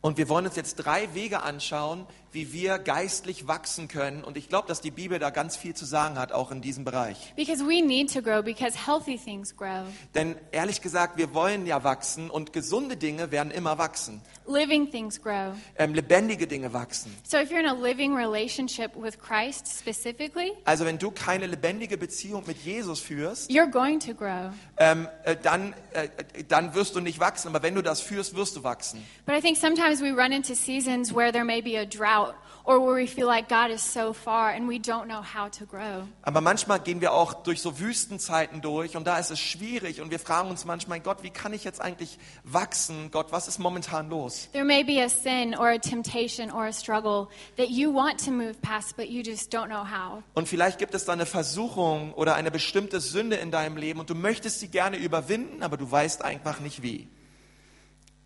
Und 0.00 0.16
wir 0.16 0.28
wollen 0.28 0.46
uns 0.46 0.56
jetzt 0.56 0.74
drei 0.74 1.14
Wege 1.14 1.44
anschauen, 1.44 2.06
wie 2.32 2.52
wir 2.52 2.80
geistlich 2.80 3.46
wachsen 3.46 3.86
können. 3.86 4.24
Und 4.24 4.36
ich 4.36 4.48
glaube, 4.48 4.66
dass 4.66 4.80
die 4.80 4.90
Bibel 4.90 5.20
da 5.20 5.30
ganz 5.30 5.56
viel 5.56 5.74
zu 5.74 5.84
sagen 5.84 6.18
hat, 6.18 6.32
auch 6.32 6.50
in 6.50 6.60
diesem 6.60 6.84
Bereich. 6.84 7.32
Because 7.36 7.64
we 7.64 7.80
need 7.80 8.12
to 8.12 8.20
grow 8.20 8.42
because 8.42 8.76
healthy 8.76 9.16
things 9.16 9.56
grow. 9.56 9.86
Denn 10.16 10.34
ehrlich 10.50 10.80
gesagt, 10.80 11.18
wir 11.18 11.34
wollen 11.34 11.66
ja 11.66 11.84
wachsen 11.84 12.30
und 12.30 12.52
gesunde 12.52 12.96
Dinge 12.96 13.30
werden 13.30 13.52
immer 13.52 13.78
wachsen. 13.78 14.20
Living 14.46 14.90
things 14.90 15.20
grow. 15.20 15.54
Ähm, 15.78 15.94
lebendige 15.94 16.46
Dinge 16.46 16.72
wachsen. 16.72 17.14
So, 17.22 17.38
if 17.38 17.50
you're 17.50 17.60
in 17.60 17.66
a 17.68 17.72
living 17.74 18.14
relationship 18.14 18.90
with 18.96 19.18
Christ 19.20 19.66
specifically, 19.68 20.52
Also 20.64 20.84
wenn 20.84 20.98
du 20.98 21.10
keine 21.10 21.46
lebendige 21.46 21.96
Beziehung 21.96 22.44
mit 22.46 22.58
Jesus 22.58 23.00
führst, 23.00 23.50
you're 23.50 23.70
going 23.70 24.00
to 24.00 24.12
grow. 24.14 24.52
ähm, 24.78 25.08
äh, 25.24 25.36
dann, 25.40 25.74
äh, 25.92 26.08
dann 26.48 26.74
wirst 26.74 26.96
du 26.96 27.00
nicht 27.00 27.20
wachsen. 27.20 27.48
Aber 27.48 27.62
wenn 27.62 27.74
du 27.74 27.82
das 27.82 28.00
führst, 28.00 28.34
wirst 28.34 28.56
du 28.56 28.64
wachsen. 28.64 29.02
But 29.26 29.36
I 29.36 29.40
think 29.40 29.56
sometimes 29.56 30.00
we 30.00 30.10
run 30.10 30.32
into 30.32 30.54
seasons 30.54 31.14
where 31.14 31.30
there 31.32 31.44
may 31.44 31.60
be 31.62 31.78
a 31.78 31.84
drought 31.84 32.34
or 32.64 32.80
where 32.80 32.94
we 32.94 33.06
feel 33.06 33.26
like 33.26 33.48
God 33.48 33.70
is 33.70 33.82
so 33.82 34.12
far 34.12 34.50
and 34.50 34.68
we 34.68 34.78
don't 34.78 35.06
know 35.06 35.22
how 35.22 35.50
to 35.50 35.66
grow. 35.66 36.06
Aber 36.22 36.40
manchmal 36.40 36.80
gehen 36.80 37.00
wir 37.00 37.12
auch 37.12 37.34
durch 37.34 37.60
so 37.60 37.78
Wüstenzeiten 37.78 38.60
durch 38.60 38.96
und 38.96 39.06
da 39.06 39.18
ist 39.18 39.30
es 39.30 39.40
schwierig 39.40 40.00
und 40.00 40.10
wir 40.10 40.18
fragen 40.18 40.50
uns 40.50 40.64
manchmal, 40.64 41.00
Gott, 41.00 41.22
wie 41.22 41.30
kann 41.30 41.52
ich 41.52 41.64
jetzt 41.64 41.80
eigentlich 41.80 42.18
wachsen? 42.44 43.10
Gott, 43.10 43.32
was 43.32 43.48
ist 43.48 43.58
momentan 43.58 44.08
los? 44.10 44.48
There 44.52 44.64
may 44.64 44.84
be 44.84 45.02
a 45.02 45.08
sin 45.08 45.56
or 45.56 45.68
a 45.68 45.78
temptation 45.78 46.50
or 46.50 46.64
a 46.66 46.72
struggle 46.72 47.28
that 47.56 47.68
you 47.68 47.92
want 47.92 48.24
to 48.24 48.30
move 48.30 48.54
past, 48.62 48.96
but 48.96 49.08
you 49.08 49.22
just 49.22 49.52
don't 49.52 49.66
know 49.66 49.84
how. 49.84 50.22
Und 50.34 50.48
vielleicht 50.48 50.78
gibt 50.78 50.94
es 50.94 51.04
da 51.04 51.12
eine 51.12 51.26
Versuchung 51.26 52.14
oder 52.14 52.34
eine 52.34 52.50
bestimmte 52.50 53.00
Sünde 53.00 53.36
in 53.36 53.50
deinem 53.50 53.76
Leben 53.76 54.00
und 54.00 54.10
du 54.10 54.14
möchtest 54.14 54.60
sie 54.60 54.68
gerne 54.68 54.96
überwinden, 54.96 55.62
aber 55.62 55.76
du 55.76 55.90
weißt 55.90 56.22
einfach 56.22 56.60
nicht 56.60 56.82
wie. 56.82 57.08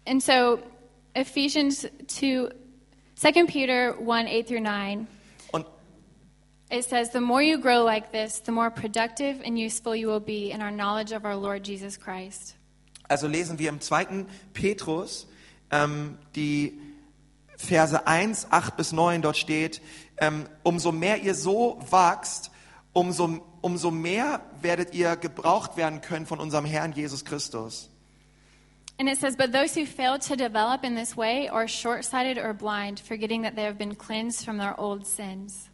And 0.06 0.22
so, 0.22 0.58
Ephesians 1.14 1.88
2, 2.06 2.50
2 3.16 3.46
Peter 3.46 3.94
1 3.98 4.28
8 4.28 4.46
through 4.46 4.60
9. 4.60 5.06
Und 5.52 5.66
It 6.70 6.84
says, 6.84 7.10
The 7.12 7.20
more 7.20 7.42
you 7.42 7.58
grow 7.58 7.82
like 7.84 8.12
this, 8.12 8.40
the 8.40 8.52
more 8.52 8.70
productive 8.70 9.40
and 9.44 9.58
useful 9.58 9.94
you 9.96 10.08
will 10.08 10.20
be 10.20 10.50
in 10.50 10.60
our 10.60 10.70
knowledge 10.70 11.12
of 11.12 11.24
our 11.24 11.36
Lord 11.36 11.66
Jesus 11.66 11.98
Christ. 11.98 12.56
Also 13.08 13.28
lesen 13.28 13.58
wir 13.58 13.68
im 13.68 13.80
zweiten 13.80 14.26
Petrus 14.52 15.28
ähm, 15.70 16.18
die 16.34 16.78
Verse 17.56 18.06
1, 18.06 18.48
8 18.50 18.76
bis 18.76 18.92
9, 18.92 19.22
dort 19.22 19.36
steht, 19.36 19.80
ähm, 20.18 20.46
umso 20.62 20.92
mehr 20.92 21.22
ihr 21.22 21.34
so 21.34 21.78
wachst, 21.88 22.50
umso, 22.92 23.40
umso 23.62 23.90
mehr 23.90 24.42
werdet 24.60 24.94
ihr 24.94 25.16
gebraucht 25.16 25.76
werden 25.76 26.00
können 26.02 26.26
von 26.26 26.38
unserem 26.38 26.66
Herrn 26.66 26.92
Jesus 26.92 27.24
Christus. 27.24 27.88
And 28.98 29.08
it 29.08 29.18
says, 29.18 29.36
But 29.36 29.52
those 29.52 29.74
who 29.74 29.84
fail 29.84 30.18
to 30.20 30.36
develop 30.36 30.84
in 30.84 30.94
this 30.94 31.16
way 31.16 31.48
are 31.48 31.68
short 31.68 32.04
sighted 32.04 32.38
or 32.38 32.54
blind, 32.54 33.00
forgetting 33.00 33.42
that 33.42 33.54
they 33.54 33.64
have 33.64 33.76
been 33.76 33.94
cleansed 33.94 34.44
from 34.44 34.58
their 34.58 34.78
old 34.78 35.06
sins. 35.06 35.68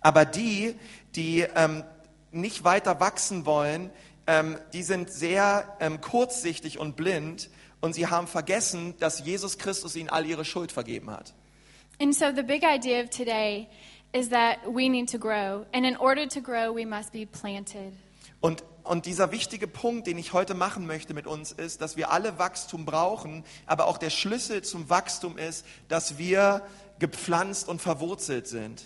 Aber 0.00 0.24
die, 0.24 0.74
die 1.14 1.46
ähm, 1.54 1.84
nicht 2.32 2.64
weiter 2.64 3.00
wachsen 3.00 3.46
wollen, 3.46 3.90
ähm, 4.26 4.58
die 4.72 4.82
sind 4.82 5.10
sehr 5.10 5.76
ähm, 5.80 6.00
kurzsichtig 6.00 6.78
und 6.78 6.96
blind 6.96 7.50
und 7.80 7.94
sie 7.94 8.06
haben 8.06 8.26
vergessen, 8.26 8.94
dass 8.98 9.24
Jesus 9.24 9.58
Christus 9.58 9.96
ihnen 9.96 10.08
all 10.08 10.26
ihre 10.26 10.44
Schuld 10.44 10.72
vergeben 10.72 11.10
hat. 11.10 11.34
And 12.00 12.14
so 12.14 12.32
the 12.34 12.42
big 12.42 12.64
idea 12.64 13.02
of 13.02 13.10
today 13.10 13.68
is 14.12 14.30
that 14.30 14.58
we 14.66 14.88
need 14.88 15.08
to 15.10 15.18
grow. 15.18 15.66
And 15.72 15.84
in 15.84 15.96
order 15.96 16.26
to 16.28 16.40
grow, 16.40 16.74
we 16.74 16.86
must 16.86 17.12
be 17.12 17.26
planted. 17.26 17.92
Und, 18.40 18.64
und 18.84 19.06
dieser 19.06 19.32
wichtige 19.32 19.66
Punkt, 19.66 20.06
den 20.06 20.18
ich 20.18 20.32
heute 20.32 20.54
machen 20.54 20.86
möchte 20.86 21.14
mit 21.14 21.26
uns, 21.26 21.52
ist, 21.52 21.80
dass 21.80 21.96
wir 21.96 22.10
alle 22.10 22.38
Wachstum 22.38 22.84
brauchen, 22.84 23.44
aber 23.66 23.86
auch 23.86 23.98
der 23.98 24.10
Schlüssel 24.10 24.62
zum 24.62 24.88
Wachstum 24.90 25.38
ist, 25.38 25.66
dass 25.88 26.18
wir 26.18 26.62
gepflanzt 26.98 27.68
und 27.68 27.80
verwurzelt 27.80 28.46
sind. 28.46 28.84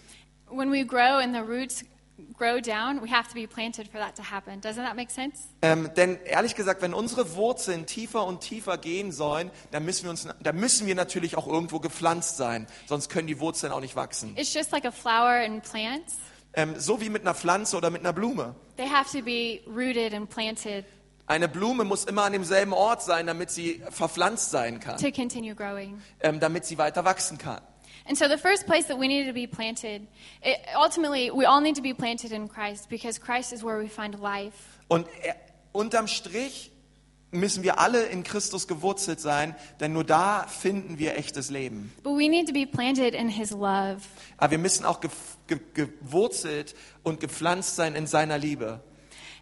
When 0.51 0.73
we 0.73 0.87
grow 0.87 1.21
and 1.21 1.35
the 1.35 1.41
roots 1.41 1.85
grow 2.37 2.61
down, 2.61 3.03
we 3.03 3.11
have 3.11 3.29
to 3.29 3.35
be 3.35 3.47
planted 3.47 3.89
for 3.89 4.01
that 4.01 4.15
to 4.17 4.23
happen. 4.23 4.61
Doesn't 4.61 4.85
that 4.85 4.97
make 4.97 5.11
sense? 5.11 5.49
Ähm, 5.63 5.91
denn 5.97 6.19
ehrlich 6.25 6.55
gesagt, 6.55 6.81
wenn 6.81 6.95
unsere 6.95 7.35
Wurzeln 7.35 7.87
tiefer 7.87 8.25
und 8.25 8.41
tiefer 8.41 8.79
gehen 8.79 9.13
sollen, 9.13 9.51
dann 9.71 9.85
müssen, 9.85 10.05
wir 10.05 10.11
uns, 10.11 10.27
dann 10.41 10.57
müssen 10.57 10.87
wir 10.87 10.95
natürlich 10.95 11.37
auch 11.37 11.47
irgendwo 11.47 11.81
gepflanzt 11.81 12.37
sein, 12.37 12.67
sonst 12.87 13.09
können 13.09 13.27
die 13.27 13.41
Wurzeln 13.41 13.73
auch 13.73 13.81
nicht 13.81 13.97
wachsen. 13.97 14.37
It's 14.37 14.55
just 14.55 14.73
like 14.73 14.85
a 14.85 14.91
flower 14.91 15.45
and 15.45 15.63
plants. 15.63 16.17
Ähm, 16.55 16.75
so 16.79 17.01
wie 17.01 17.11
mit 17.11 17.23
einer 17.23 17.35
Pflanze 17.35 17.77
oder 17.77 17.91
mit 17.91 18.01
einer 18.01 18.13
Blume. 18.13 18.55
They 18.77 18.89
have 18.89 19.11
to 19.17 19.25
be 19.25 19.61
rooted 19.67 20.15
and 20.15 20.29
planted 20.29 20.85
Eine 21.27 21.47
Blume 21.47 21.85
muss 21.85 22.05
immer 22.05 22.25
an 22.25 22.33
demselben 22.33 22.73
Ort 22.73 23.03
sein, 23.03 23.27
damit 23.27 23.51
sie 23.51 23.83
verpflanzt 23.91 24.51
sein 24.51 24.81
kann, 24.81 24.97
to 24.99 25.13
continue 25.13 25.55
growing. 25.55 26.01
ähm, 26.21 26.41
damit 26.41 26.65
sie 26.65 26.79
weiter 26.79 27.05
wachsen 27.05 27.37
kann. 27.37 27.61
And 28.09 28.17
so 28.17 28.27
the 28.27 28.39
first 28.39 28.65
place 28.67 28.87
that 28.87 28.99
we 28.99 29.07
need 29.07 29.27
to 29.27 29.35
be 29.35 29.47
planted, 29.47 30.09
it, 30.43 30.57
ultimately, 30.75 31.31
we 31.31 31.45
all 31.45 31.61
need 31.61 31.77
to 31.77 31.83
be 31.83 31.93
planted 31.93 32.33
in 32.33 32.49
Christ 32.49 32.89
because 32.89 33.21
Christ 33.21 33.53
is 33.53 33.63
where 33.63 33.79
we 33.79 33.89
find 33.89 34.19
life. 34.19 34.55
Und 34.89 35.07
er, 35.23 35.37
unterm 35.73 36.07
Strich 36.07 36.73
müssen 37.31 37.63
wir 37.63 37.79
alle 37.79 38.07
in 38.07 38.23
Christus 38.23 38.67
gewurzelt 38.67 39.21
sein, 39.21 39.55
denn 39.81 39.93
nur 39.93 40.05
da 40.05 40.47
finden 40.47 40.99
wir 40.99 41.17
echtes 41.17 41.51
Leben. 41.51 41.93
But 42.03 42.15
we 42.15 42.29
need 42.29 42.47
to 42.47 42.53
be 42.53 42.67
planted 42.67 43.15
in 43.15 43.29
His 43.29 43.51
love. 43.51 43.99
Aber 44.37 44.53
wir 44.53 44.59
müssen 44.59 44.85
auch 44.85 45.01
ge 45.01 45.11
ge 45.47 45.59
gewurzelt 45.75 46.75
und 47.03 47.21
gepflanzt 47.21 47.77
sein 47.77 47.95
in 47.95 48.07
seiner 48.07 48.39
Liebe. 48.39 48.81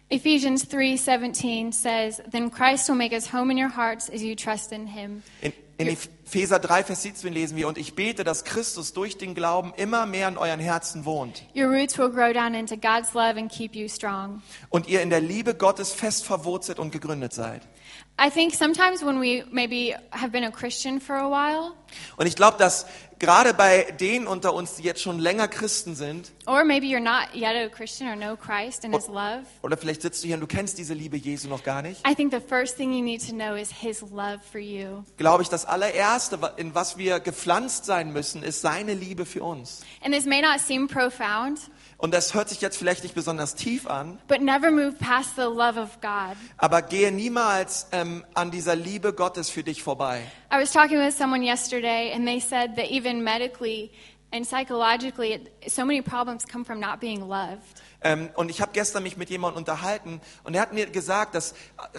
Ephesians 0.09 0.69
3:17 0.69 1.73
says, 1.73 2.21
"Then 2.31 2.49
Christ 2.49 2.87
will 2.87 2.95
make 2.95 3.13
his 3.13 3.33
home 3.33 3.51
in 3.51 3.57
your 3.57 3.75
hearts 3.75 4.09
as 4.09 4.21
you 4.21 4.35
trust 4.35 4.71
in 4.71 4.87
him." 4.87 5.21
In, 5.41 5.51
in 5.77 5.97
Epheser 6.27 6.59
3, 6.59 6.83
Vers 6.83 7.03
17 7.03 7.31
lesen 7.31 7.55
wir, 7.55 7.69
und 7.69 7.77
ich 7.77 7.95
bete, 7.95 8.25
dass 8.25 8.43
Christus 8.43 8.91
durch 8.91 9.17
den 9.17 9.33
Glauben 9.33 9.73
immer 9.77 10.05
mehr 10.05 10.27
in 10.27 10.37
euren 10.37 10.59
Herzen 10.59 11.05
wohnt 11.05 11.43
Your 11.55 11.67
roots 11.69 11.97
will 11.97 12.09
grow 12.09 12.33
down 12.33 12.53
into 12.53 12.75
God's 12.75 13.13
love 13.13 13.37
and 13.39 13.49
keep 13.49 13.73
you 13.73 13.87
strong. 13.87 14.41
und 14.69 14.89
ihr 14.89 15.01
in 15.01 15.09
der 15.09 15.21
Liebe 15.21 15.55
Gottes 15.55 15.93
fest 15.93 16.25
verwurzelt 16.25 16.79
und 16.79 16.91
gegründet 16.91 17.31
seid. 17.33 17.61
I 18.19 18.29
think 18.29 18.53
sometimes 18.53 19.05
when 19.05 19.21
we 19.21 19.45
maybe 19.51 19.95
have 20.11 20.31
been 20.31 20.43
a 20.43 20.51
Christian 20.51 20.99
for 20.99 21.15
a 21.15 21.29
while, 21.29 21.71
Und 22.17 22.25
ich 22.27 22.35
glaube, 22.35 22.57
dass 22.57 22.87
gerade 23.19 23.53
bei 23.53 23.83
denen 23.99 24.27
unter 24.27 24.53
uns, 24.53 24.75
die 24.75 24.83
jetzt 24.83 25.01
schon 25.01 25.19
länger 25.19 25.47
Christen 25.47 25.95
sind, 25.95 26.31
or 26.45 26.63
maybe 26.63 26.85
you're 26.85 26.99
not 26.99 27.33
yet 27.33 27.55
a 27.55 27.67
Christian 27.69 28.09
or 28.09 28.15
know 28.15 28.35
Christ 28.35 28.85
and 28.85 28.95
his 28.95 29.07
love, 29.07 29.43
oder 29.61 29.77
vielleicht 29.77 30.01
sitzt 30.01 30.23
du 30.23 30.27
hier 30.27 30.35
und 30.35 30.41
du 30.41 30.47
kennst 30.47 30.77
diese 30.77 30.93
Liebe 30.93 31.17
Jesu 31.17 31.47
noch 31.47 31.63
gar 31.63 31.81
nicht, 31.81 32.07
I 32.07 32.15
think 32.15 32.31
the 32.31 32.39
first 32.39 32.77
thing 32.77 32.93
you 32.93 33.03
need 33.03 33.25
to 33.27 33.33
know 33.33 33.55
is 33.55 33.71
his 33.71 34.01
love 34.01 34.39
for 34.51 34.59
you. 34.59 35.03
glaube 35.17 35.43
ich, 35.43 35.49
das 35.49 35.65
allererste, 35.65 36.39
in 36.57 36.75
was 36.75 36.97
wir 36.97 37.19
gepflanzt 37.19 37.85
sein 37.85 38.13
müssen, 38.13 38.43
ist 38.43 38.61
seine 38.61 38.93
Liebe 38.93 39.25
für 39.25 39.43
uns. 39.43 39.81
And 40.03 40.13
this 40.13 40.25
may 40.25 40.41
not 40.41 40.59
seem 40.59 40.87
profound, 40.87 41.59
Und 41.99 42.13
das 42.13 42.35
hört 42.35 42.47
sich 42.47 42.61
jetzt 42.61 42.77
vielleicht 42.77 43.01
nicht 43.01 43.15
besonders 43.15 43.55
tief 43.55 43.87
an, 43.87 44.19
but 44.27 44.39
never 44.39 44.69
move 44.69 44.93
past 44.99 45.35
the 45.35 45.41
love 45.41 45.79
of 45.79 45.99
God. 45.99 46.37
aber 46.57 46.83
gehe 46.83 47.11
niemals 47.11 47.87
ähm, 47.91 48.23
an 48.35 48.51
dieser 48.51 48.75
Liebe 48.75 49.13
Gottes 49.13 49.49
für 49.49 49.63
dich 49.63 49.81
vorbei. 49.81 50.21
I 50.53 50.61
was 50.61 50.71
talking 50.71 50.99
with 50.99 51.17
someone 51.17 51.43
yesterday, 51.43 52.13
and 52.13 52.27
they 52.27 52.39
said 52.39 52.75
that 52.75 52.91
even 52.91 53.23
medically 53.23 53.91
and 54.31 54.45
psychologically, 54.45 55.39
so 55.67 55.85
many 55.85 56.01
problems 56.01 56.45
come 56.45 56.63
from 56.63 56.79
not 56.79 56.99
being 56.99 57.21
loved. 57.27 57.63
Ähm, 58.01 58.29
und 58.35 58.49
ich 58.49 58.61
habe 58.61 58.73
gestern 58.73 59.01
mich 59.01 59.17
mit 59.17 59.31
jemandem 59.31 59.57
unterhalten 59.57 60.21
und 60.43 60.53
er 60.53 60.61
hat 60.61 60.73
mir 60.73 60.85
gesagt, 60.85 61.33
dass 61.33 61.55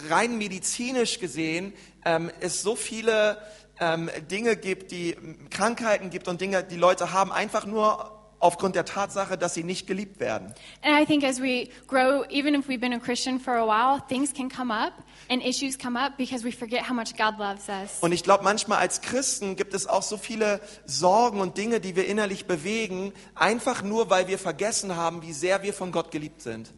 rein 0.08 0.38
medizinisch 0.38 1.18
gesehen 1.18 1.72
ähm, 2.04 2.30
es 2.38 2.62
so 2.62 2.76
viele 2.76 3.38
ähm, 3.80 4.08
Dinge 4.30 4.54
gibt, 4.56 4.92
die 4.92 5.16
Krankheiten 5.50 6.10
gibt 6.10 6.28
und 6.28 6.40
Dinge, 6.40 6.62
die 6.62 6.76
Leute 6.76 7.12
haben, 7.12 7.32
einfach 7.32 7.66
nur 7.66 8.17
aufgrund 8.40 8.74
der 8.74 8.84
Tatsache, 8.84 9.36
dass 9.36 9.54
sie 9.54 9.64
nicht 9.64 9.86
geliebt 9.86 10.20
werden. 10.20 10.54
And 10.82 11.00
I 11.00 11.04
think 11.04 11.24
as 11.24 11.40
we 11.40 11.68
grow, 11.86 12.24
even 12.30 12.54
if 12.54 12.68
we've 12.68 12.80
been 12.80 12.92
a 12.92 12.98
Christian 12.98 13.40
for 13.40 13.54
a 13.54 13.66
while, 13.66 14.00
things 14.08 14.32
can 14.32 14.48
come 14.48 14.72
up 14.72 14.92
and 15.28 15.42
issues 15.42 15.78
come 15.78 15.98
up 15.98 16.16
because 16.16 16.44
we 16.44 16.52
forget 16.52 16.88
how 16.88 16.94
much 16.94 17.16
God 17.16 17.38
loves 17.38 17.68
us. 17.68 17.98
Und 18.00 18.12
ich 18.12 18.22
glaube, 18.22 18.44
manchmal 18.44 18.78
als 18.78 19.00
Christen 19.00 19.56
gibt 19.56 19.74
es 19.74 19.86
auch 19.86 20.02
so 20.02 20.16
viele 20.16 20.60
Sorgen 20.86 21.40
und 21.40 21.56
Dinge, 21.58 21.80
die 21.80 21.96
wir 21.96 22.06
innerlich 22.06 22.46
bewegen, 22.46 23.12
einfach 23.34 23.82
nur, 23.82 24.10
weil 24.10 24.28
wir 24.28 24.38
vergessen 24.38 24.96
haben, 24.96 25.22
wie 25.22 25.32
sehr 25.32 25.62
wir 25.62 25.74
von 25.74 25.92
Gott 25.92 26.10
geliebt 26.10 26.42
sind. 26.42 26.70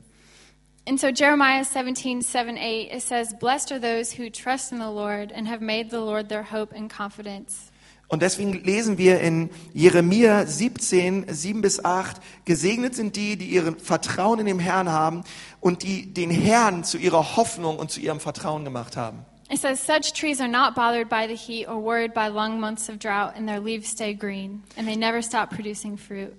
And 0.87 0.99
so 0.99 1.09
Jeremiah 1.09 1.63
17, 1.63 2.23
7, 2.23 2.57
8, 2.57 2.93
it 2.93 3.03
says, 3.03 3.35
Blessed 3.39 3.71
are 3.71 3.79
those 3.79 4.13
who 4.13 4.31
trust 4.31 4.73
in 4.73 4.79
the 4.79 4.91
Lord 4.91 5.31
and 5.31 5.47
have 5.47 5.61
made 5.61 5.91
the 5.91 6.01
Lord 6.01 6.29
their 6.29 6.43
hope 6.43 6.75
and 6.75 6.91
confidence. 6.91 7.70
Und 8.11 8.23
deswegen 8.23 8.53
lesen 8.65 8.99
wir 8.99 9.21
in 9.21 9.51
Jeremia 9.73 10.45
17, 10.45 11.27
7 11.29 11.63
bis 11.63 11.85
8, 11.85 12.21
gesegnet 12.45 12.97
sind 12.97 13.15
die, 13.15 13.37
die 13.37 13.47
ihren 13.47 13.79
Vertrauen 13.79 14.41
in 14.41 14.47
den 14.47 14.59
Herrn 14.59 14.89
haben 14.89 15.23
und 15.61 15.85
die 15.85 16.13
den 16.13 16.29
Herrn 16.29 16.83
zu 16.83 16.99
ihrer 16.99 17.37
Hoffnung 17.37 17.79
und 17.79 17.93
zu 17.93 18.01
ihrem 18.01 18.19
Vertrauen 18.19 18.65
gemacht 18.65 18.97
haben. 18.97 19.25
It 19.49 19.61
says, 19.61 19.81
Such 19.85 20.13
trees 20.13 20.41
are 20.41 20.49
not 20.49 20.75
bothered 20.75 21.09
by 21.09 21.29
the 21.29 21.37
heat 21.37 21.69
or 21.69 21.81
worried 21.81 22.13
by 22.13 22.27
long 22.29 22.59
months 22.59 22.89
of 22.89 22.99
drought, 22.99 23.37
and 23.37 23.47
their 23.47 23.61
leaves 23.61 23.89
stay 23.89 24.13
green, 24.13 24.65
and 24.77 24.89
they 24.89 24.97
never 24.97 25.23
stop 25.23 25.51
producing 25.51 25.97
fruit. 25.97 26.33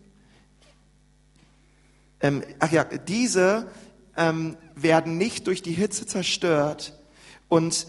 Ähm, 2.19 2.43
ach 2.59 2.71
ja, 2.73 2.83
diese 2.83 3.71
ähm, 4.17 4.57
werden 4.75 5.17
nicht 5.17 5.47
durch 5.47 5.61
die 5.61 5.71
Hitze 5.71 6.05
zerstört 6.05 6.93
und 7.47 7.87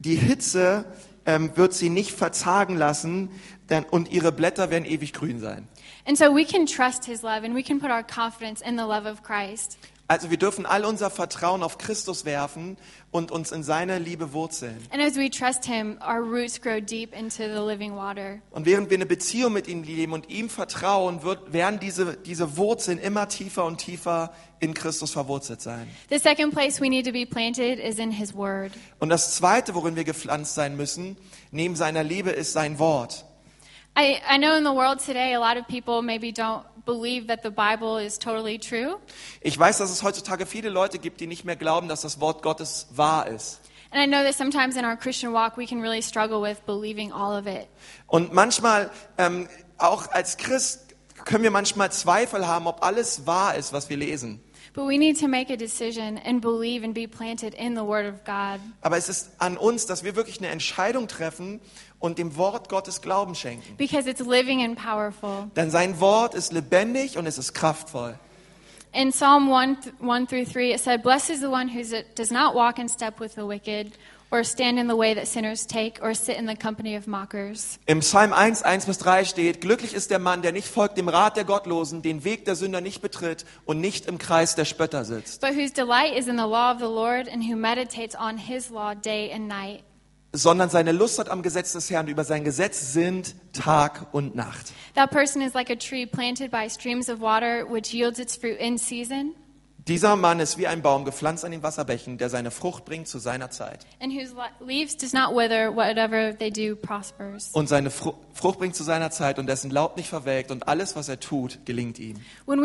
die 0.00 0.16
Hitze 0.16 0.86
ähm, 1.26 1.56
wird 1.56 1.74
sie 1.74 1.90
nicht 1.90 2.12
verzagen 2.12 2.76
lassen 2.76 3.30
denn, 3.68 3.84
und 3.84 4.10
ihre 4.10 4.32
Blätter 4.32 4.70
werden 4.70 4.84
ewig 4.84 5.12
grün 5.12 5.40
sein. 5.40 5.68
And 6.06 6.18
so 6.18 6.34
we 6.34 6.44
can 6.44 6.66
trust 6.66 7.04
his 7.04 7.22
love 7.22 7.44
and 7.44 7.54
we 7.54 7.62
can 7.62 7.78
put 7.78 7.90
in 8.62 8.76
the 8.76 8.84
love 8.84 9.08
of 9.08 9.22
Christ. 9.22 9.78
Also 10.10 10.28
wir 10.28 10.38
dürfen 10.38 10.66
all 10.66 10.84
unser 10.84 11.08
Vertrauen 11.08 11.62
auf 11.62 11.78
Christus 11.78 12.24
werfen 12.24 12.76
und 13.12 13.30
uns 13.30 13.52
in 13.52 13.62
seiner 13.62 14.00
Liebe 14.00 14.32
wurzeln. 14.32 14.76
Him. 14.90 15.98
Und 18.50 18.66
während 18.66 18.90
wir 18.90 18.96
eine 18.96 19.06
Beziehung 19.06 19.52
mit 19.52 19.68
ihm 19.68 19.84
leben 19.84 20.12
und 20.12 20.28
ihm 20.28 20.50
vertrauen, 20.50 21.22
wird, 21.22 21.52
werden 21.52 21.78
diese, 21.78 22.16
diese 22.16 22.56
Wurzeln 22.56 22.98
immer 22.98 23.28
tiefer 23.28 23.64
und 23.64 23.78
tiefer 23.78 24.32
in 24.58 24.74
Christus 24.74 25.12
verwurzelt 25.12 25.60
sein. 25.60 25.86
The 26.08 26.18
second 26.18 26.52
place 26.52 26.80
we 26.80 26.88
need 26.88 27.06
to 27.06 27.12
be 27.12 27.24
planted 27.24 27.78
is 27.78 28.00
in 28.00 28.10
his 28.10 28.34
word. 28.34 28.72
Und 28.98 29.10
das 29.10 29.36
Zweite, 29.36 29.76
worin 29.76 29.94
wir 29.94 30.02
gepflanzt 30.02 30.56
sein 30.56 30.76
müssen, 30.76 31.16
neben 31.52 31.76
seiner 31.76 32.02
Liebe, 32.02 32.30
ist 32.30 32.52
sein 32.52 32.80
Wort. 32.80 33.26
I, 33.96 34.18
I 34.28 34.38
know 34.38 34.56
in 34.56 34.64
the 34.64 34.72
world 34.72 34.98
today, 34.98 35.34
a 35.34 35.38
lot 35.38 35.56
of 35.56 35.68
people 35.68 36.02
maybe 36.02 36.32
don't 36.32 36.64
believe 36.84 37.26
that 37.28 37.40
the 37.42 37.50
Bible 37.50 37.98
is 37.98 38.18
totally 38.18 38.58
true. 38.58 38.96
Ich 39.40 39.58
weiß, 39.58 39.78
dass 39.78 39.90
es 39.90 40.02
heutzutage 40.02 40.46
viele 40.46 40.68
Leute 40.68 40.98
gibt, 40.98 41.20
die 41.20 41.26
nicht 41.26 41.44
mehr 41.44 41.56
glauben, 41.56 41.88
dass 41.88 42.02
das 42.02 42.20
Wort 42.20 42.42
Gottes 42.42 42.88
wahr 42.90 43.26
ist. 43.26 43.60
And 43.92 44.02
I 44.02 44.06
know 44.06 44.22
that 44.22 44.34
sometimes 44.34 44.76
in 44.76 44.84
our 44.84 44.96
Christian 44.96 45.32
walk, 45.32 45.56
we 45.56 45.66
can 45.66 45.80
really 45.80 46.00
struggle 46.00 46.40
with 46.40 46.64
believing 46.64 47.12
all 47.12 47.36
of 47.36 47.46
it. 47.46 47.68
Und 48.06 48.32
manchmal, 48.32 48.90
ähm, 49.18 49.48
auch 49.78 50.10
als 50.12 50.36
Christ, 50.36 50.94
können 51.24 51.42
wir 51.42 51.50
manchmal 51.50 51.90
Zweifel 51.90 52.46
haben, 52.46 52.66
ob 52.66 52.84
alles 52.84 53.26
wahr 53.26 53.56
ist, 53.56 53.72
was 53.72 53.90
wir 53.90 53.96
lesen. 53.96 54.42
But 54.72 54.86
we 54.86 54.98
need 54.98 55.18
to 55.18 55.26
make 55.26 55.50
a 55.52 55.56
decision 55.56 56.18
and 56.18 56.40
believe 56.40 56.84
and 56.84 56.94
be 56.94 57.06
planted 57.08 57.54
in 57.54 57.74
the 57.74 57.82
Word 57.82 58.06
of 58.06 58.24
God. 58.24 58.60
Aber 58.82 58.96
es 58.96 59.08
ist 59.08 59.30
an 59.38 59.56
uns, 59.56 59.86
dass 59.86 60.04
wir 60.04 60.14
wirklich 60.14 60.38
eine 60.38 60.48
Entscheidung 60.48 61.08
treffen 61.08 61.60
und 61.98 62.18
dem 62.18 62.36
Wort 62.36 62.68
Gottes 62.68 63.00
Glauben 63.00 63.34
schenken. 63.34 63.76
Because 63.76 64.08
it's 64.08 64.20
living 64.20 64.62
and 64.62 64.78
powerful. 64.78 65.50
Denn 65.56 65.70
sein 65.70 65.98
Wort 66.00 66.34
ist 66.34 66.52
lebendig 66.52 67.18
und 67.18 67.26
es 67.26 67.36
ist 67.36 67.52
kraftvoll. 67.52 68.16
In 68.92 69.10
Psalm 69.10 69.52
1, 69.52 69.92
1 70.00 70.28
through 70.28 70.44
3, 70.44 70.72
it 70.72 70.80
said, 70.80 71.02
Blessed 71.02 71.30
is 71.30 71.40
the 71.40 71.50
one 71.50 71.68
who 71.68 71.82
does 72.16 72.32
not 72.32 72.54
walk 72.54 72.78
in 72.78 72.88
step 72.88 73.20
with 73.20 73.34
the 73.34 73.46
wicked, 73.46 73.92
or 74.30 74.44
stand 74.44 74.78
in 74.78 74.88
the 74.88 74.96
way 74.96 75.14
that 75.14 75.26
sinners 75.26 75.66
take, 75.66 76.00
or 76.02 76.14
sit 76.14 76.36
in 76.36 76.46
the 76.46 76.54
company 76.56 76.96
of 76.96 77.06
mockers. 77.06 77.78
Im 77.86 78.00
Psalm 78.00 78.32
1, 78.32 78.62
1 78.62 78.86
bis 78.86 78.98
3 78.98 79.24
steht, 79.24 79.60
glücklich 79.60 79.92
ist 79.94 80.10
der 80.10 80.18
Mann, 80.18 80.42
der 80.42 80.52
nicht 80.52 80.68
folgt 80.68 80.96
dem 80.98 81.08
Rat 81.08 81.36
der 81.36 81.44
Gottlosen, 81.44 82.02
den 82.02 82.24
Weg 82.24 82.44
der 82.44 82.54
Sünder 82.56 82.80
nicht 82.80 83.02
betritt 83.02 83.44
und 83.64 83.80
nicht 83.80 84.06
im 84.06 84.18
Kreis 84.18 84.54
der 84.54 84.64
Spötter 84.64 85.04
sitzt, 85.04 85.40
But 85.40 85.56
whose 85.56 85.72
delight 85.72 86.16
is 86.16 86.28
in 86.28 86.36
the 86.36 86.44
law 86.44 86.72
of 86.72 86.78
the 86.78 86.84
Lord, 86.84 87.28
and 87.28 87.42
who 87.42 87.56
meditates 87.56 88.14
on 88.14 88.38
his 88.38 88.70
law 88.70 88.94
day 88.94 89.32
and 89.32 89.48
night. 89.48 89.82
sondern 90.32 90.70
seine 90.70 90.92
Lust 90.92 91.18
hat 91.18 91.28
am 91.28 91.42
Gesetz 91.42 91.72
des 91.72 91.90
Herrn. 91.90 92.06
Über 92.06 92.22
sein 92.22 92.44
Gesetz 92.44 92.92
sind 92.92 93.34
Tag 93.52 94.06
und 94.12 94.36
Nacht. 94.36 94.72
That 94.94 95.10
person 95.10 95.42
is 95.42 95.54
like 95.54 95.70
a 95.70 95.74
tree 95.74 96.06
planted 96.06 96.52
by 96.52 96.68
streams 96.70 97.08
of 97.08 97.20
water, 97.20 97.66
which 97.68 97.92
yields 97.92 98.20
its 98.20 98.36
fruit 98.36 98.56
in 98.60 98.78
season, 98.78 99.34
Dieser 99.88 100.16
Mann 100.16 100.40
ist 100.40 100.58
wie 100.58 100.66
ein 100.66 100.82
Baum 100.82 101.04
gepflanzt 101.04 101.44
an 101.44 101.52
den 101.52 101.62
Wasserbächen, 101.62 102.18
der 102.18 102.28
seine 102.28 102.50
Frucht 102.50 102.84
bringt 102.84 103.08
zu 103.08 103.18
seiner 103.18 103.50
Zeit. 103.50 103.86
and 104.00 104.12
whose 104.12 104.34
le- 104.34 104.66
leaves 104.66 104.96
does 104.96 105.12
not 105.12 105.34
wither, 105.34 105.74
whatever 105.74 106.36
they 106.36 106.50
do 106.50 106.76
prospers. 106.76 107.48
Und 107.52 107.68
seine 107.68 107.90
Fru 107.90 108.14
Frucht 108.34 108.58
bringt 108.58 108.74
zu 108.76 108.84
seiner 108.84 109.10
Zeit 109.10 109.38
und 109.38 109.46
dessen 109.46 109.70
Laub 109.70 109.96
nicht 109.96 110.08
verwelkt 110.08 110.50
und 110.50 110.68
alles, 110.68 110.96
was 110.96 111.08
er 111.08 111.20
tut, 111.20 111.64
gelingt 111.66 111.98
ihm. 111.98 112.16
Nun, 112.46 112.62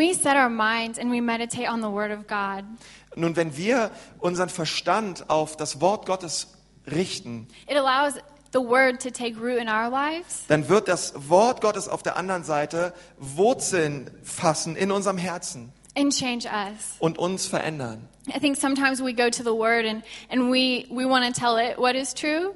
wenn 3.36 3.58
wir 3.58 3.92
unseren 4.20 4.50
Verstand 4.50 5.30
auf 5.30 5.58
das 5.58 5.82
Wort 5.82 6.06
Gottes 6.06 6.48
richten, 6.88 7.48
it 7.68 7.78
allows 7.78 8.14
the 8.54 8.60
Word 8.60 9.02
to 9.02 9.10
take 9.10 9.38
root 9.40 9.58
in 9.60 9.68
our 9.70 9.90
lives. 9.90 10.44
dann 10.48 10.70
wird 10.70 10.88
das 10.88 11.14
Wort 11.30 11.62
Gottes 11.62 11.88
auf 11.90 12.04
der 12.04 12.16
anderen 12.18 12.44
Seite 12.44 12.94
Wurzeln 13.20 14.10
fassen 14.24 14.76
in 14.76 14.92
unserem 14.92 15.18
Herzen 15.18 15.72
and 15.96 16.12
change 16.12 16.46
us. 16.46 16.96
und 17.00 17.18
uns 17.18 17.48
verändern. 17.48 18.08
I 18.28 18.40
think 18.40 18.58
sometimes 18.58 19.02
we 19.02 19.14
go 19.14 19.30
to 19.30 19.44
the 19.44 19.54
Word 19.54 19.86
and, 19.86 20.04
and 20.30 20.52
we, 20.52 20.88
we 20.90 21.06
want 21.06 21.26
to 21.26 21.32
tell 21.40 21.58
it 21.58 21.78
what 21.78 21.96
is 21.96 22.14
true. 22.14 22.56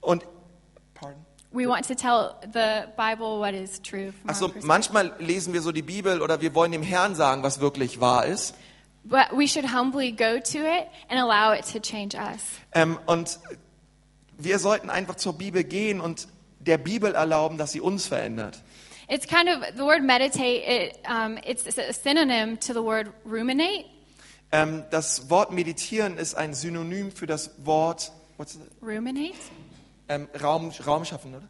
Und 0.00 0.24
Pardon? 0.94 1.18
We 1.52 1.66
want 1.66 1.86
to 1.88 1.94
tell 1.94 2.36
the 2.52 2.86
Bible 2.96 3.38
what 3.40 3.54
is 3.54 3.80
true. 3.80 4.12
From 4.12 4.30
Also 4.30 4.46
our 4.46 4.54
manchmal 4.62 5.12
lesen 5.18 5.52
wir 5.52 5.62
so 5.62 5.72
die 5.72 5.82
Bibel 5.82 6.22
oder 6.22 6.40
wir 6.40 6.54
wollen 6.54 6.72
dem 6.72 6.82
Herrn 6.82 7.14
sagen, 7.14 7.42
was 7.42 7.60
wirklich 7.60 8.00
wahr 8.00 8.26
ist. 8.26 8.54
But 9.04 9.32
we 9.32 9.48
should 9.48 9.72
humbly 9.72 10.12
go 10.12 10.38
to 10.38 10.58
it 10.58 10.88
and 11.08 11.18
allow 11.18 11.52
it 11.52 11.64
to 11.72 11.80
change 11.80 12.16
us. 12.16 12.40
Ähm, 12.72 12.98
und 13.06 13.40
wir 14.36 14.58
sollten 14.58 14.90
einfach 14.90 15.16
zur 15.16 15.32
Bibel 15.32 15.64
gehen 15.64 16.00
und 16.00 16.28
der 16.60 16.78
Bibel 16.78 17.14
erlauben, 17.14 17.58
dass 17.58 17.72
sie 17.72 17.80
uns 17.80 18.06
verändert. 18.06 18.62
It's 19.08 19.26
kind 19.26 19.48
of 19.48 19.64
the 19.76 19.84
word 19.84 20.02
meditate. 20.02 20.62
It, 20.68 20.98
um, 21.06 21.38
it's 21.44 21.66
a 21.78 21.92
synonym 21.92 22.56
to 22.58 22.72
the 22.74 22.82
word 22.82 23.12
ruminate. 23.24 23.86
Ähm, 24.52 24.84
das 24.90 25.28
Wort 25.30 25.50
meditieren 25.52 26.16
ist 26.18 26.34
ein 26.34 26.54
Synonym 26.54 27.10
für 27.12 27.26
das 27.26 27.50
Wort 27.64 28.10
what's 28.38 28.54
it? 28.54 28.60
Ruminate. 28.82 29.34
ähm, 30.08 30.26
Raum, 30.42 30.72
Raum 30.86 31.04
schaffen, 31.04 31.34
oder? 31.34 31.48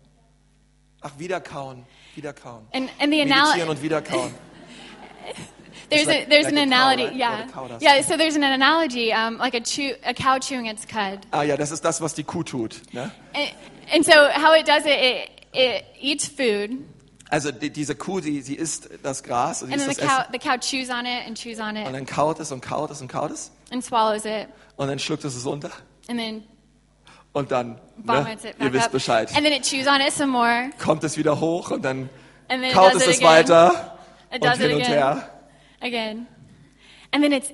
Ach, 1.00 1.12
wiederkauen, 1.18 1.86
wiederkauen. 2.16 2.66
And 2.72 2.88
and 2.98 3.12
the 3.12 3.18
Meditieren 3.24 3.32
analogy. 3.32 3.70
und 3.70 3.82
wiederkauen. 3.82 4.34
There's 5.90 6.06
like- 6.06 6.26
a 6.26 6.28
there's 6.28 6.44
like 6.44 6.52
an 6.54 6.58
a 6.58 6.60
cow, 6.60 6.66
analogy. 6.66 7.04
right? 7.04 7.16
Yeah. 7.16 7.40
Or 7.42 7.46
the 7.46 7.52
cow 7.52 7.68
does. 7.68 7.82
Yeah. 7.82 8.00
So 8.02 8.16
there's 8.16 8.36
an 8.36 8.42
analogy, 8.42 9.12
um, 9.12 9.38
like 9.38 9.54
a 9.54 9.60
chew 9.60 9.94
a 10.04 10.12
cow 10.12 10.38
chewing 10.38 10.66
its 10.66 10.84
cud. 10.84 11.24
Ah 11.32 11.42
ja, 11.42 11.56
das 11.56 11.70
ist 11.70 11.84
das, 11.84 12.00
was 12.00 12.14
die 12.14 12.24
Kuh 12.24 12.42
tut. 12.42 12.80
Ne? 12.92 13.10
And, 13.34 13.50
and 13.92 14.04
so 14.04 14.12
how 14.34 14.52
it 14.54 14.66
does 14.66 14.84
it, 14.84 14.98
it, 15.00 15.30
it 15.54 15.84
eats 16.00 16.26
food, 16.28 16.84
Also 17.30 17.50
die, 17.52 17.70
diese 17.70 17.94
Kuh, 17.94 18.20
die, 18.20 18.40
sie 18.40 18.54
isst 18.54 18.88
das 19.02 19.22
Gras 19.22 19.62
und, 19.62 19.68
sie 19.68 19.74
and 19.74 19.82
then 19.82 19.90
isst 19.90 20.00
the 20.00 20.06
das 20.06 20.14
cow 20.16 20.20
Essen. 20.22 20.32
the 20.32 20.38
cow 20.38 20.58
chews 20.58 20.90
on 20.90 21.04
it 21.06 21.26
and 21.26 21.36
chews 21.38 21.60
on 21.60 21.76
und 21.76 21.76
it 21.76 21.94
dann 21.94 22.06
kaut 22.06 22.40
es 22.40 22.50
und 22.52 22.60
kaut 22.62 22.90
es 22.90 23.00
und 23.02 23.08
kaut 23.08 23.30
es 23.30 23.50
and 23.70 23.84
swallows 23.84 24.24
it, 24.24 24.48
und 24.76 24.88
dann 24.88 24.98
schluckt 24.98 25.24
es 25.24 25.34
es 25.36 25.44
unter. 25.44 25.70
And 26.08 26.18
then 26.18 26.44
und 27.34 27.50
dann, 27.50 27.72
ne, 27.72 27.78
vomits 28.04 28.44
it 28.44 28.54
ihr 28.58 28.64
back 28.64 28.72
wisst 28.72 28.86
up, 28.86 28.92
Bescheid, 28.92 29.28
and 29.36 29.44
then 29.44 29.52
it 29.52 29.62
chews 29.62 29.86
on 29.86 30.00
it 30.00 30.12
some 30.12 30.32
more, 30.32 30.70
kommt 30.82 31.04
es 31.04 31.16
wieder 31.18 31.38
hoch 31.38 31.70
und 31.70 31.84
dann 31.84 32.08
and 32.48 32.62
then 32.62 32.64
it 32.64 32.72
kaut 32.72 32.94
does 32.94 33.02
es 33.02 33.08
it 33.08 33.10
es 33.10 33.18
again, 33.18 33.28
weiter 33.28 33.98
it 34.32 34.34
und 34.42 34.44
does 34.44 34.54
it 34.58 34.60
hin 34.66 34.74
und 34.76 34.82
again, 34.82 34.92
her. 34.94 35.30
again, 35.82 36.26
and 37.12 37.22
then 37.22 37.32
it's 37.32 37.52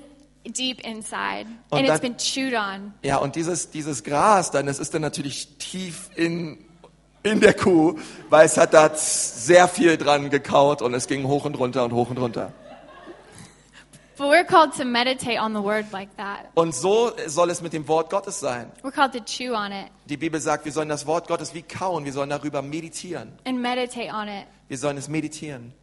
deep 0.57 0.79
inside, 0.87 1.47
Und 1.69 1.79
and 1.79 1.81
it's 1.89 1.99
dann- 1.99 2.01
been 2.01 2.17
chewed 2.17 2.53
on. 2.53 2.93
Ja, 3.03 3.17
und 3.17 3.35
dieses, 3.35 3.71
dieses 3.71 4.03
Gras 4.05 4.51
dann, 4.51 4.67
das 4.67 4.79
ist 4.79 4.93
dann 4.93 5.01
natürlich 5.01 5.57
tief 5.57 6.09
in, 6.15 6.59
in 7.25 7.39
der 7.41 7.53
Kuh, 7.53 7.97
weil 8.29 8.45
es 8.45 8.55
hat 8.57 8.73
da 8.73 8.91
sehr 8.95 9.67
viel 9.67 9.97
dran 9.97 10.29
gekaut 10.29 10.81
und 10.81 10.93
es 10.93 11.07
ging 11.07 11.27
hoch 11.27 11.45
und 11.45 11.57
runter 11.57 11.83
und 11.83 11.91
hoch 11.93 12.09
und 12.09 12.17
runter. 12.19 12.53
But 14.17 14.27
we're 14.29 14.45
called 14.45 14.71
to 14.77 14.85
meditate 14.85 15.37
on 15.41 15.53
the 15.53 15.61
word 15.61 15.91
like 15.91 16.15
that. 16.15 16.45
Und 16.53 16.73
so 16.73 17.11
soll 17.27 17.49
es 17.49 17.61
mit 17.61 17.73
dem 17.73 17.85
Wort 17.89 18.09
Gottes 18.09 18.39
sein. 18.39 18.71
We're 18.81 18.91
called 18.91 19.11
to 19.11 19.19
chew 19.19 19.53
on 19.53 19.73
it 19.73 19.87
Die 20.05 20.15
Bibel 20.15 20.39
sagt, 20.39 20.63
wir 20.63 20.71
sollen 20.71 20.87
das 20.87 21.05
Wort 21.05 21.27
Gottes 21.27 21.53
wie 21.53 21.63
kauen, 21.63 22.05
wir 22.05 22.13
sollen 22.13 22.29
darüber 22.29 22.61
meditieren. 22.61 23.33
and 23.45 23.59
meditate 23.59 24.09
on 24.13 24.27
it. 24.29 24.45
Wir 24.69 24.77
sollen 24.77 24.97
es 24.97 25.09
meditieren. 25.09 25.73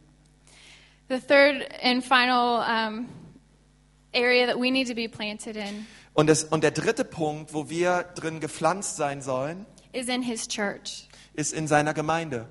The 1.09 1.19
third 1.19 1.67
and 1.83 2.03
final 2.03 2.61
um, 2.63 3.07
area 4.15 4.47
that 4.47 4.57
we 4.57 4.71
need 4.71 4.87
to 4.87 4.95
be 4.95 5.07
planted 5.07 5.55
in 5.57 5.85
Und, 6.15 6.27
das, 6.27 6.43
und 6.45 6.63
der 6.63 6.71
dritte 6.71 7.03
Punkt, 7.05 7.53
wo 7.53 7.69
wir 7.69 8.03
drin 8.15 8.39
gepflanzt 8.39 8.95
sein 8.95 9.21
sollen, 9.21 9.65
is 9.91 10.07
in 10.07 10.23
His 10.23 10.47
church. 10.47 11.07
Ist 11.33 11.53
in 11.53 11.67
seiner 11.67 11.93
Gemeinde. 11.93 12.47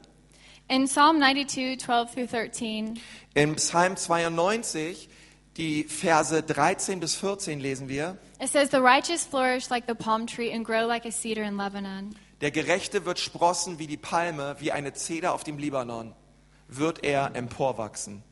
In 0.68 0.86
Psalm 0.86 1.18
92, 1.18 1.78
12 1.78 2.14
through 2.14 2.26
13, 2.28 3.00
Im 3.34 3.56
Psalm 3.56 3.96
92, 3.96 5.08
die 5.56 5.84
Verse 5.84 6.42
13 6.42 7.00
bis 7.00 7.14
14 7.16 7.60
lesen 7.60 7.88
wir. 7.88 8.16
it 8.40 8.48
says, 8.48 8.70
The 8.70 8.80
righteous 8.80 9.24
flourish 9.24 9.70
like 9.70 9.86
the 9.86 9.94
palm 9.94 10.26
tree 10.26 10.50
and 10.50 10.64
grow 10.64 10.86
like 10.86 11.04
a 11.04 11.10
cedar 11.12 11.42
in 11.42 11.56
Lebanon. 11.56 12.14
Der 12.40 12.50
Gerechte 12.50 13.04
wird 13.04 13.18
sprossen 13.20 13.78
wie 13.78 13.86
die 13.86 13.96
Palme, 13.96 14.56
wie 14.58 14.72
eine 14.72 14.92
Zeder 14.94 15.32
auf 15.32 15.44
dem 15.44 15.58
Libanon, 15.58 16.14
wird 16.68 17.04
er 17.04 17.36
emporwachsen. 17.36 18.22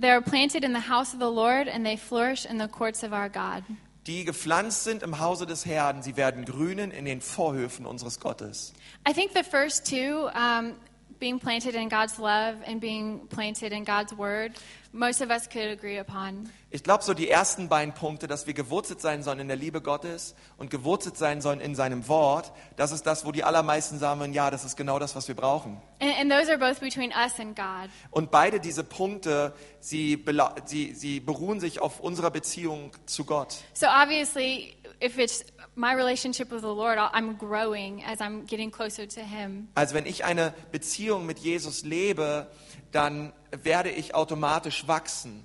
They 0.00 0.10
are 0.10 0.22
planted 0.22 0.64
in 0.64 0.72
the 0.72 0.88
house 0.88 1.12
of 1.12 1.20
the 1.20 1.28
Lord 1.30 1.68
and 1.68 1.84
they 1.84 1.98
flourish 1.98 2.46
in 2.46 2.58
the 2.58 2.68
courts 2.68 3.02
of 3.02 3.12
our 3.12 3.28
God. 3.28 3.62
Die 4.06 4.24
gepflanzt 4.24 4.82
sind 4.82 5.04
im 5.04 5.20
Hause 5.20 5.46
des 5.46 5.64
Herrn, 5.64 6.02
sie 6.02 6.16
werden 6.16 6.44
grünen 6.44 6.90
in 6.90 7.04
den 7.04 7.20
Vorhöfen 7.20 7.86
unseres 7.86 8.18
Gottes. 8.18 8.72
I 9.08 9.12
think 9.12 9.30
the 9.32 9.44
first 9.44 9.88
two, 9.88 10.26
um, 10.26 10.74
being 11.22 11.38
planted 11.38 11.76
in 11.76 11.88
God's 11.88 12.18
love 12.18 12.56
and 12.66 12.80
being 12.80 13.28
planted 13.28 13.72
in 13.72 13.84
God's 13.84 14.12
word, 14.18 14.50
most 14.92 15.22
of 15.22 15.30
us 15.30 15.48
could 15.48 15.70
agree 15.70 15.98
upon. 16.00 16.50
Ich 16.70 16.82
glaube, 16.82 17.04
so 17.04 17.14
die 17.14 17.30
ersten 17.30 17.68
beiden 17.68 17.94
Punkte, 17.94 18.26
dass 18.26 18.48
wir 18.48 18.54
gewurzelt 18.54 19.00
sein 19.00 19.22
sollen 19.22 19.38
in 19.38 19.46
der 19.46 19.56
Liebe 19.56 19.80
Gottes 19.80 20.34
und 20.58 20.68
gewurzelt 20.70 21.16
sein 21.16 21.40
sollen 21.40 21.60
in 21.60 21.76
seinem 21.76 22.08
Wort, 22.08 22.50
das 22.76 22.90
ist 22.90 23.06
das, 23.06 23.24
wo 23.24 23.30
die 23.30 23.44
allermeisten 23.44 24.00
sagen, 24.00 24.32
ja, 24.32 24.50
das 24.50 24.64
ist 24.64 24.76
genau 24.76 24.98
das, 24.98 25.14
was 25.14 25.28
wir 25.28 25.36
brauchen. 25.36 25.80
And, 26.00 26.18
and 26.18 26.32
those 26.32 26.50
are 26.50 26.58
both 26.58 26.80
between 26.80 27.12
us 27.12 27.38
and 27.38 27.54
God. 27.54 27.88
Und 28.10 28.32
beide 28.32 28.58
diese 28.58 28.82
Punkte, 28.82 29.54
sie, 29.78 30.22
sie, 30.64 30.92
sie 30.94 31.20
beruhen 31.20 31.60
sich 31.60 31.80
auf 31.80 32.00
unserer 32.00 32.32
Beziehung 32.32 32.90
zu 33.06 33.24
Gott. 33.24 33.58
So 33.74 33.86
obviously, 33.86 34.74
if 35.02 35.18
it's 35.18 35.44
my 35.74 35.94
relationship 35.94 36.50
with 36.50 36.62
the 36.62 36.74
Lord, 36.74 36.98
I'm 36.98 37.34
growing 37.34 38.04
as 38.04 38.20
I'm 38.20 38.44
getting 38.46 38.70
closer 38.70 39.06
to 39.06 39.20
Him. 39.20 39.68
Also 39.74 39.94
wenn 39.94 40.06
ich 40.06 40.24
eine 40.24 40.54
Beziehung 40.70 41.26
mit 41.26 41.40
Jesus 41.40 41.84
lebe, 41.84 42.46
dann 42.92 43.32
werde 43.50 43.90
ich 43.90 44.14
automatisch 44.14 44.86
wachsen. 44.86 45.44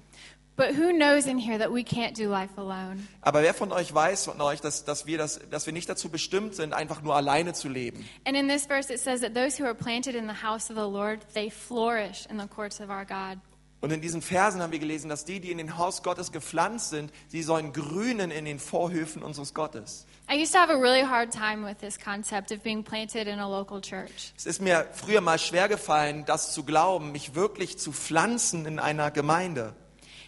But 0.56 0.76
who 0.76 0.91
knows 0.91 1.28
in 1.28 1.38
here 1.38 1.60
that 1.60 1.72
we 1.72 1.84
can't 1.84 2.15
do 2.15 2.30
life 2.30 2.58
alone? 2.58 3.08
Aber 3.22 3.43
wer 3.43 3.54
von 3.54 3.72
euch 3.72 3.93
weiß 3.93 4.26
von 4.26 4.41
euch, 4.41 4.60
dass, 4.60 4.86
dass, 4.86 5.06
wir 5.06 5.20
das, 5.20 5.39
dass 5.52 5.67
wir 5.67 5.74
nicht 5.74 5.88
dazu 5.88 6.10
bestimmt 6.10 6.56
sind, 6.56 6.74
einfach 6.74 7.04
nur 7.04 7.15
alleine 7.15 7.54
zu 7.54 7.70
leben? 7.70 8.04
And 8.26 8.36
in 8.36 8.48
this 8.48 8.65
verse, 8.65 8.91
it 8.91 9.00
says 9.00 9.22
that 9.22 9.36
those 9.36 9.62
who 9.62 9.65
are 9.65 9.76
planted 9.76 10.15
in 10.15 10.28
the 10.28 10.43
house 10.43 10.72
of 10.72 10.76
the 10.76 10.89
Lord, 10.89 11.20
they 11.36 11.52
flourish 11.52 12.26
in 12.28 12.39
the 12.39 12.48
courts 12.48 12.80
of 12.80 12.89
our 12.89 13.06
God. 13.06 13.39
Und 13.88 13.93
in 13.93 14.02
diesen 14.02 14.21
Versen 14.21 14.62
haben 14.62 14.73
wir 14.73 14.80
gelesen, 14.80 15.08
dass 15.08 15.23
die, 15.23 15.39
die 15.39 15.50
in 15.50 15.58
den 15.58 15.78
Haus 15.78 16.04
Gottes 16.04 16.34
gepflanzt 16.34 16.89
sind, 16.89 17.10
sie 17.30 17.41
sollen 17.41 17.71
grünen 17.71 18.32
in 18.32 18.43
den 18.43 18.60
Vorhöfen 18.60 19.23
unseres 19.23 19.54
Gottes. 19.54 20.06
I 20.30 20.36
used 20.36 20.52
to 20.52 20.60
have 20.60 20.69
a 20.69 20.76
really 20.76 21.04
hard 21.04 21.32
time 21.32 21.65
with 21.65 21.78
this 21.78 21.97
concept 21.97 22.52
of 22.52 22.62
being 22.63 22.84
planted 22.84 23.30
in 23.30 23.39
a 23.39 23.47
local 23.47 23.80
church. 23.80 24.34
Es 24.36 24.45
ist 24.45 24.62
mir 24.62 24.86
früher 24.91 25.21
mal 25.21 25.39
schwer 25.39 25.69
gefallen, 25.69 26.26
das 26.26 26.52
zu 26.52 26.65
glauben, 26.65 27.13
mich 27.13 27.34
wirklich 27.34 27.78
zu 27.78 27.93
pflanzen 27.93 28.65
in 28.65 28.78
einer 28.78 29.10
Gemeinde. 29.10 29.73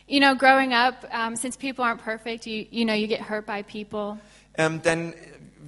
You 0.07 0.21
know, 0.21 0.37
growing 0.37 0.71
up, 0.71 1.05
um, 1.13 1.35
since 1.35 1.57
people 1.57 1.83
aren't 1.83 2.01
perfect, 2.01 2.45
you, 2.45 2.65
you 2.71 2.85
know, 2.85 2.95
you 2.95 3.07
get 3.07 3.29
hurt 3.29 3.45
by 3.45 3.61
people. 3.61 4.17
Ähm, 4.57 4.81
denn 4.83 5.13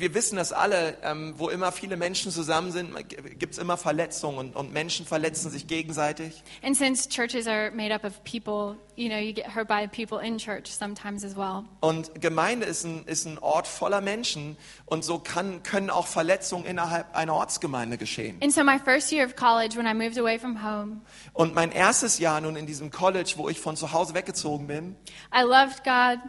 wir 0.01 0.13
wissen 0.13 0.35
das 0.35 0.51
alle, 0.51 0.97
ähm, 1.03 1.35
wo 1.37 1.49
immer 1.49 1.71
viele 1.71 1.95
Menschen 1.95 2.31
zusammen 2.31 2.71
sind, 2.71 2.93
gibt 3.39 3.53
es 3.53 3.57
immer 3.59 3.77
Verletzungen 3.77 4.37
und, 4.37 4.55
und 4.55 4.73
Menschen 4.73 5.05
verletzen 5.05 5.49
sich 5.51 5.67
gegenseitig. 5.67 6.43
And 6.63 6.75
since 6.75 7.07
churches 7.07 7.47
are 7.47 7.71
made 7.71 7.93
up 7.93 8.03
of 8.03 8.23
people, 8.23 8.77
you 8.95 9.07
know, 9.09 9.17
you 9.17 9.33
get 9.33 9.55
hurt 9.55 9.67
by 9.67 9.87
people 9.87 10.19
in 10.25 10.37
church 10.37 10.67
sometimes 10.67 11.23
as 11.23 11.35
well. 11.35 11.63
Und 11.79 12.19
Gemeinde 12.19 12.65
ist 12.65 12.83
ein, 12.83 13.05
ist 13.05 13.25
ein 13.25 13.37
Ort 13.39 13.67
voller 13.67 14.01
Menschen 14.01 14.57
und 14.85 15.05
so 15.05 15.19
kann, 15.19 15.63
können 15.63 15.89
auch 15.89 16.07
Verletzungen 16.07 16.65
innerhalb 16.65 17.15
einer 17.15 17.35
Ortsgemeinde 17.35 17.97
geschehen. 17.97 18.37
And 18.41 18.51
so 18.51 18.63
my 18.63 18.79
first 18.79 19.11
year 19.11 19.25
of 19.25 19.35
college, 19.35 19.77
when 19.77 19.85
I 19.85 19.93
moved 19.93 20.17
away 20.17 20.39
from 20.39 20.63
home, 20.63 21.01
Und 21.33 21.53
mein 21.53 21.71
erstes 21.71 22.19
Jahr 22.19 22.41
nun 22.41 22.55
in 22.55 22.65
diesem 22.65 22.89
College, 22.89 23.33
wo 23.37 23.49
ich 23.49 23.59
von 23.59 23.77
zu 23.77 23.93
Hause 23.93 24.13
weggezogen 24.13 24.67
bin, 24.67 24.95
I 25.33 25.43
loved 25.43 25.83
God. 25.83 26.19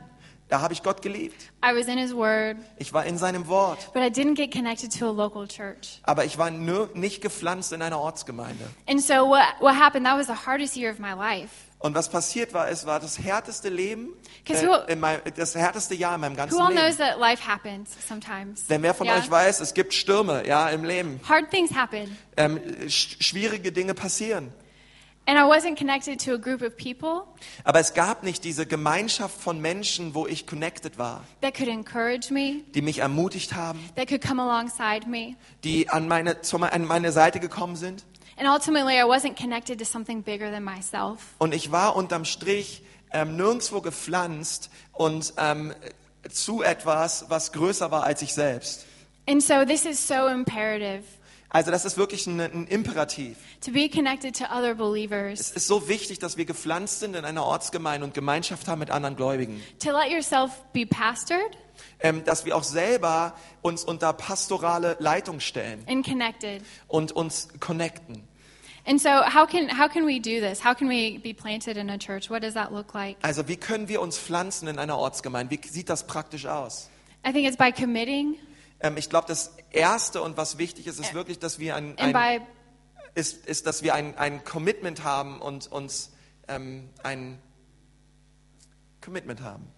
Da 0.52 0.60
habe 0.60 0.74
ich 0.74 0.82
Gott 0.82 1.00
geliebt. 1.00 1.34
I 1.64 1.74
was 1.74 1.86
in 1.88 1.96
His 1.96 2.14
Word, 2.14 2.58
Ich 2.78 2.92
war 2.92 3.06
in 3.06 3.16
seinem 3.16 3.48
Wort, 3.48 3.90
but 3.94 4.02
I 4.02 4.08
didn't 4.10 4.34
get 4.34 4.52
connected 4.52 4.96
to 4.98 5.08
a 5.08 5.10
local 5.10 5.48
church. 5.48 5.98
aber 6.02 6.26
ich 6.26 6.36
war 6.36 6.48
nir- 6.50 6.90
nicht 6.94 7.22
gepflanzt 7.22 7.72
in 7.72 7.80
einer 7.80 7.98
Ortsgemeinde. 7.98 8.62
And 8.86 9.00
so 9.00 9.26
what, 9.28 9.42
what 9.60 9.74
happened, 9.74 10.04
that 10.06 10.18
was 10.18 10.26
the 10.26 10.46
hardest 10.46 10.76
year 10.76 10.90
of 10.92 10.98
my 10.98 11.12
life. 11.14 11.50
Und 11.78 11.96
was 11.96 12.08
passiert 12.10 12.52
war, 12.54 12.68
es 12.68 12.86
war 12.86 13.00
das 13.00 13.18
härteste 13.18 13.68
Leben, 13.70 14.10
who- 14.46 14.52
äh, 14.86 14.92
in 14.92 15.00
meinem, 15.00 15.20
das 15.36 15.54
härteste 15.54 15.94
Jahr 15.94 16.14
in 16.16 16.20
meinem 16.20 16.36
ganzen 16.36 16.56
Who 16.56 16.62
all 16.62 16.70
knows 16.72 16.98
Leben. 16.98 17.10
that 17.10 17.18
life 17.18 17.42
happens 17.48 17.88
sometimes? 18.06 18.66
Denn 18.68 18.82
wer 18.82 18.92
von 18.94 19.06
Yeah? 19.06 19.16
euch 19.18 19.28
weiß, 19.30 19.60
es 19.60 19.72
gibt 19.74 19.94
Stürme, 19.94 20.46
ja, 20.46 20.68
im 20.68 20.84
Leben. 20.84 21.18
Hard 21.28 21.50
things 21.50 21.74
happen. 21.74 22.16
Ähm, 22.36 22.60
sch 22.88 23.16
schwierige 23.20 23.72
Dinge 23.72 23.94
passieren. 23.94 24.52
Aber 27.64 27.80
es 27.80 27.94
gab 27.94 28.22
nicht 28.22 28.44
diese 28.44 28.66
Gemeinschaft 28.66 29.40
von 29.40 29.60
Menschen, 29.60 30.14
wo 30.14 30.26
ich 30.26 30.46
connected 30.46 30.98
war, 30.98 31.24
that 31.40 31.54
could 31.54 31.68
encourage 31.68 32.32
me, 32.32 32.62
die 32.74 32.82
mich 32.82 32.98
ermutigt 32.98 33.54
haben, 33.54 33.78
that 33.96 34.08
could 34.08 34.20
come 34.20 34.42
alongside 34.42 35.08
me. 35.08 35.36
die 35.64 35.88
an 35.88 36.08
meine, 36.08 36.36
an 36.70 36.84
meine 36.86 37.12
Seite 37.12 37.40
gekommen 37.40 37.76
sind. 37.76 38.04
And 38.36 38.48
ultimately, 38.48 38.98
I 38.98 39.04
wasn't 39.04 39.36
connected 39.36 39.78
to 39.78 39.84
something 39.84 40.22
bigger 40.22 40.50
than 40.50 40.64
myself. 40.64 41.34
Und 41.38 41.54
ich 41.54 41.70
war 41.70 41.94
unterm 41.94 42.24
Strich 42.24 42.82
ähm, 43.12 43.36
nirgendwo 43.36 43.80
gepflanzt 43.80 44.70
und 44.92 45.34
ähm, 45.36 45.74
zu 46.30 46.62
etwas, 46.62 47.26
was 47.28 47.52
größer 47.52 47.90
war 47.90 48.04
als 48.04 48.22
ich 48.22 48.34
selbst. 48.34 48.86
And 49.28 49.42
so, 49.42 49.64
this 49.64 49.84
is 49.84 50.04
so 50.04 50.26
imperative 50.26 51.04
Also 51.54 51.70
das 51.70 51.84
ist 51.84 51.98
wirklich 51.98 52.26
ein, 52.26 52.40
ein 52.40 52.66
Imperativ. 52.66 53.36
to 53.60 53.72
be 53.72 53.86
connected 53.88 54.34
to 54.34 54.44
other 54.44 54.70
Es 54.72 54.76
believers, 54.78 55.50
ist 55.50 55.66
so 55.66 55.86
wichtig, 55.88 56.18
dass 56.18 56.38
wir 56.38 56.46
gepflanzt 56.46 57.00
sind 57.00 57.14
in 57.14 57.24
einer 57.26 57.44
Ortsgemeinde 57.44 58.06
und 58.06 58.14
Gemeinschaft 58.14 58.66
haben 58.68 58.78
mit 58.78 58.90
anderen 58.90 59.16
Gläubigen. 59.16 59.62
to 59.78 59.90
let 59.90 60.10
yourself 60.10 60.50
be 60.72 60.86
pastored 60.86 61.58
Ähm, 62.00 62.24
dass 62.24 62.44
wir 62.46 62.56
auch 62.56 62.62
selber 62.64 63.34
uns 63.60 63.84
unter 63.84 64.12
pastorale 64.12 64.96
Leitung 64.98 65.40
stellen 65.40 65.84
and 65.88 66.06
connected. 66.06 66.62
und 66.88 67.12
uns 67.12 67.48
connecten. 67.60 68.22
And 68.86 69.00
so, 69.00 69.08
how 69.10 69.46
can, 69.46 69.68
how 69.78 69.88
can 69.92 70.06
we 70.06 70.18
do 70.20 70.40
this? 70.40 70.64
How 70.64 70.74
can 70.76 70.88
we 70.88 71.18
be 71.22 71.32
planted 71.34 71.76
in 71.76 71.88
a 71.90 71.98
church? 71.98 72.30
What 72.30 72.42
does 72.42 72.54
that 72.54 72.72
look 72.72 72.94
like? 72.94 73.16
Also 73.22 73.46
wie 73.46 73.56
können 73.56 73.88
wir 73.88 74.00
uns 74.00 74.18
pflanzen 74.18 74.68
in 74.68 74.78
einer 74.78 74.96
Ortsgemeinde? 74.98 75.50
Wie 75.56 75.68
sieht 75.68 75.88
das 75.88 76.06
praktisch 76.06 76.46
aus? 76.46 76.88
I 77.26 77.32
think 77.32 77.46
it's 77.46 77.56
by 77.56 77.70
committing 77.72 78.36
Ähm, 78.82 78.96
ich 78.96 79.08
glaube, 79.08 79.26
das 79.28 79.56
Erste 79.70 80.20
und 80.22 80.36
was 80.36 80.58
wichtig 80.58 80.86
ist, 80.86 80.98
ist 80.98 81.14
wirklich, 81.14 81.38
dass 81.38 81.58
wir 81.58 81.76
ein, 81.76 81.96
ein 81.98 82.42
ist, 83.14 83.46
ist, 83.46 83.66
dass 83.66 83.82
wir 83.82 83.94
ein, 83.94 84.16
ein 84.18 84.44
Commitment 84.44 85.04
haben 85.04 85.40
und 85.40 85.70
uns 85.70 86.12
ähm, 86.48 86.90
ein 87.02 87.38
Commitment 89.00 89.40
haben. 89.40 89.68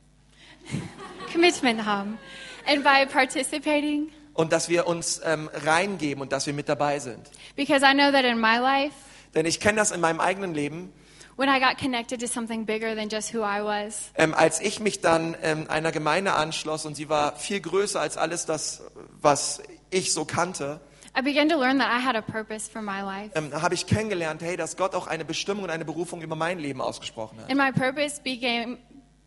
commitment 1.32 1.84
haben 1.84 2.18
and 2.66 2.82
by 2.82 3.04
participating 3.06 4.10
Und 4.32 4.52
dass 4.52 4.68
wir 4.68 4.86
uns 4.86 5.20
ähm, 5.24 5.50
reingeben 5.52 6.22
und 6.22 6.32
dass 6.32 6.46
wir 6.46 6.54
mit 6.54 6.68
dabei 6.68 6.98
sind. 6.98 7.30
because 7.54 7.84
I 7.84 7.92
know 7.92 8.10
that 8.10 8.24
in 8.24 8.40
my 8.40 8.56
life, 8.58 8.94
Denn 9.34 9.46
ich 9.46 9.60
kenne 9.60 9.76
das 9.78 9.90
in 9.90 10.00
meinem 10.00 10.20
eigenen 10.20 10.54
Leben. 10.54 10.92
When 11.36 11.48
I 11.48 11.58
got 11.60 11.78
connected 11.78 12.20
to 12.20 12.26
something 12.28 12.64
bigger 12.64 12.94
than 12.94 13.08
just 13.08 13.32
who 13.34 13.40
I 13.42 13.62
was, 13.62 14.10
Ähm, 14.16 14.34
als 14.34 14.60
ich 14.60 14.80
mich 14.80 15.00
dann 15.00 15.36
ähm, 15.42 15.66
einer 15.68 15.92
Gemeinde 15.92 16.32
anschloss 16.34 16.86
und 16.86 16.94
sie 16.94 17.08
war 17.08 17.36
viel 17.36 17.60
größer 17.60 18.00
als 18.00 18.16
alles 18.16 18.46
das, 18.46 18.82
was 19.20 19.62
ich 19.90 20.12
so 20.12 20.24
kannte, 20.24 20.80
I 21.16 21.22
began 21.22 21.48
to 21.48 21.56
learn 21.56 21.78
that 21.78 21.88
I 21.88 22.04
had 22.04 22.16
a 22.16 22.20
purpose 22.22 22.68
for 22.68 22.82
my 22.82 23.00
life. 23.00 23.30
ähm, 23.36 23.52
habe 23.62 23.74
ich 23.74 23.86
kennengelernt, 23.86 24.42
hey, 24.42 24.56
dass 24.56 24.76
Gott 24.76 24.94
auch 24.96 25.06
eine 25.06 25.24
Bestimmung 25.24 25.62
und 25.64 25.70
eine 25.70 25.84
Berufung 25.84 26.22
über 26.22 26.34
mein 26.34 26.58
Leben 26.58 26.80
ausgesprochen 26.80 27.38
hat. 27.38 27.48
And 27.48 27.56
my 27.56 27.70
purpose 27.70 28.20
began, 28.20 28.78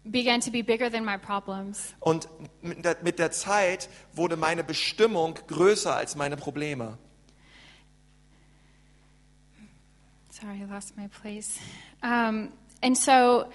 began 0.04 0.42
to 0.42 0.52
be 0.52 0.64
bigger 0.64 0.92
than 0.92 1.06
my 1.06 1.18
problems. 1.18 1.94
Und 2.02 2.28
mit 2.62 2.84
der, 2.84 2.98
mit 3.04 3.20
der 3.20 3.32
Zeit 3.32 3.88
wurde 4.14 4.36
meine 4.36 4.66
Bestimmung 4.66 5.36
größer 5.48 5.96
als 5.96 6.18
meine 6.18 6.36
Probleme. 6.36 6.98
Sorry, 10.30 10.62
I 10.62 10.66
lost 10.66 10.96
my 10.98 11.08
place. 11.08 11.58
Um, 12.04 12.52
and 12.82 12.98
so, 12.98 13.50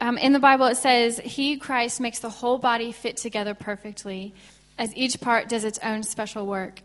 um, 0.00 0.16
in 0.18 0.32
the 0.32 0.38
Bible, 0.38 0.66
it 0.66 0.76
says, 0.76 1.18
He, 1.18 1.56
Christ, 1.56 2.00
makes 2.00 2.20
the 2.20 2.30
whole 2.30 2.58
body 2.58 2.92
fit 2.92 3.16
together 3.16 3.54
perfectly, 3.54 4.34
as 4.78 4.94
each 4.96 5.20
part 5.20 5.48
does 5.48 5.64
its 5.64 5.78
own 5.82 6.02
special 6.02 6.46
work. 6.46 6.82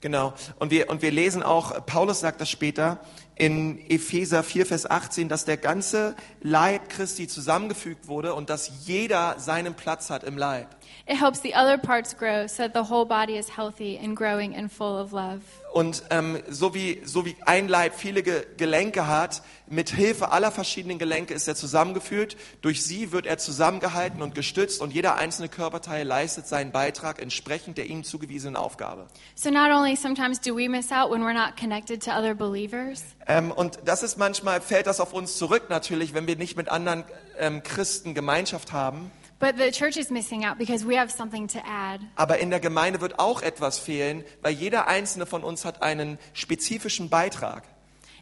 Genau. 0.00 0.32
Und 0.60 0.70
wir, 0.70 0.90
und 0.90 1.02
wir 1.02 1.10
lesen 1.10 1.42
auch, 1.42 1.84
Paulus 1.84 2.20
sagt 2.20 2.40
das 2.40 2.48
später 2.48 3.00
in 3.34 3.78
Epheser 3.90 4.44
4, 4.44 4.66
Vers 4.66 4.88
18, 4.88 5.28
dass 5.28 5.44
der 5.44 5.56
ganze 5.56 6.14
Leib 6.40 6.88
Christi 6.88 7.26
zusammengefügt 7.26 8.06
wurde 8.06 8.34
und 8.34 8.48
dass 8.48 8.86
jeder 8.86 9.38
seinen 9.38 9.74
Platz 9.74 10.10
hat 10.10 10.22
im 10.22 10.38
Leib. 10.38 10.68
It 11.06 11.20
helps 11.20 11.40
the 11.40 11.54
other 11.54 11.78
parts 11.78 12.16
grow 12.16 12.46
so 12.46 12.68
that 12.68 12.74
the 12.74 12.92
whole 12.92 13.06
body 13.06 13.38
is 13.38 13.56
healthy 13.56 13.98
and 13.98 14.14
growing 14.14 14.54
and 14.54 14.70
full 14.70 14.96
of 15.00 15.12
love. 15.12 15.40
Und 15.78 16.02
ähm, 16.10 16.42
so, 16.48 16.74
wie, 16.74 17.00
so 17.04 17.24
wie 17.24 17.36
ein 17.46 17.68
Leib 17.68 17.94
viele 17.94 18.24
Ge 18.24 18.44
Gelenke 18.56 19.06
hat, 19.06 19.42
mit 19.68 19.90
Hilfe 19.90 20.32
aller 20.32 20.50
verschiedenen 20.50 20.98
Gelenke 20.98 21.34
ist 21.34 21.46
er 21.46 21.54
zusammengeführt. 21.54 22.36
Durch 22.62 22.82
sie 22.82 23.12
wird 23.12 23.26
er 23.26 23.38
zusammengehalten 23.38 24.20
und 24.20 24.34
gestützt 24.34 24.80
und 24.80 24.92
jeder 24.92 25.14
einzelne 25.14 25.48
Körperteil 25.48 26.04
leistet 26.04 26.48
seinen 26.48 26.72
Beitrag 26.72 27.22
entsprechend 27.22 27.78
der 27.78 27.86
ihm 27.86 28.02
zugewiesenen 28.02 28.56
Aufgabe. 28.56 29.06
So, 29.36 29.50
not 29.50 29.70
only 29.70 29.94
sometimes 29.94 30.40
do 30.40 30.56
we 30.56 30.68
miss 30.68 30.90
out 30.90 31.12
when 31.12 31.22
we're 31.22 31.32
not 31.32 31.56
connected 31.56 32.02
to 32.02 32.10
other 32.10 32.34
believers, 32.34 33.04
Ähm, 33.28 33.52
und 33.52 33.78
das 33.84 34.02
ist 34.02 34.16
manchmal, 34.16 34.60
fällt 34.60 34.88
das 34.88 34.98
auf 34.98 35.12
uns 35.12 35.36
zurück 35.36 35.66
natürlich, 35.68 36.12
wenn 36.12 36.26
wir 36.26 36.34
nicht 36.34 36.56
mit 36.56 36.68
anderen 36.70 37.04
ähm, 37.38 37.62
Christen 37.62 38.14
Gemeinschaft 38.14 38.72
haben. 38.72 39.12
But 39.38 39.56
the 39.56 39.70
church 39.70 39.96
is 39.96 40.10
missing 40.10 40.44
out 40.44 40.58
because 40.58 40.86
we 40.86 40.96
have 40.98 41.10
something 41.10 41.46
to 41.48 41.58
add. 41.64 42.00
Aber 42.16 42.38
in 42.38 42.50
der 42.50 42.60
Gemeinde 42.60 43.00
wird 43.00 43.18
auch 43.18 43.42
etwas 43.42 43.78
fehlen, 43.78 44.24
weil 44.42 44.52
jeder 44.52 44.86
einzelne 44.88 45.26
von 45.26 45.44
uns 45.44 45.64
hat 45.64 45.82
einen 45.82 46.18
spezifischen 46.32 47.08
Beitrag. 47.08 47.64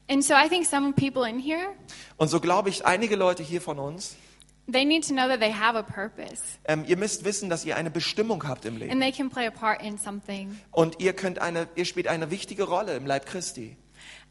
And 0.08 0.22
so, 0.24 0.34
I 0.34 0.48
think 0.48 0.66
some 0.66 0.92
people 0.92 1.28
in 1.28 1.38
here, 1.38 1.74
Und 2.16 2.28
so 2.28 2.38
glaube 2.40 2.68
ich, 2.68 2.86
einige 2.86 3.16
Leute 3.16 3.42
hier 3.42 3.60
von 3.60 3.78
uns, 3.78 4.14
they 4.70 4.84
need 4.84 5.06
to 5.06 5.12
know 5.14 5.26
that 5.28 5.40
they 5.40 5.52
have 5.52 5.76
a 5.78 5.82
purpose 5.82 6.42
ähm, 6.64 6.84
ihr 6.86 6.96
müsst 6.96 7.24
wissen, 7.24 7.48
dass 7.48 7.64
ihr 7.64 7.76
eine 7.76 7.90
Bestimmung 7.90 8.46
habt 8.46 8.64
im 8.64 8.76
Leben. 8.76 8.90
and 8.92 9.00
they 9.00 9.12
can 9.12 9.30
play 9.30 9.46
a 9.46 9.50
part 9.50 9.82
in 9.82 9.96
something. 9.98 10.58
Und 10.70 11.00
ihr 11.00 11.12
könnt 11.12 11.40
eine, 11.40 11.68
ihr 11.76 11.84
spielt 11.84 12.06
eine 12.08 12.30
wichtige 12.30 12.64
Rolle 12.64 12.94
im 12.96 13.06
Leib 13.06 13.26
Christi. 13.26 13.76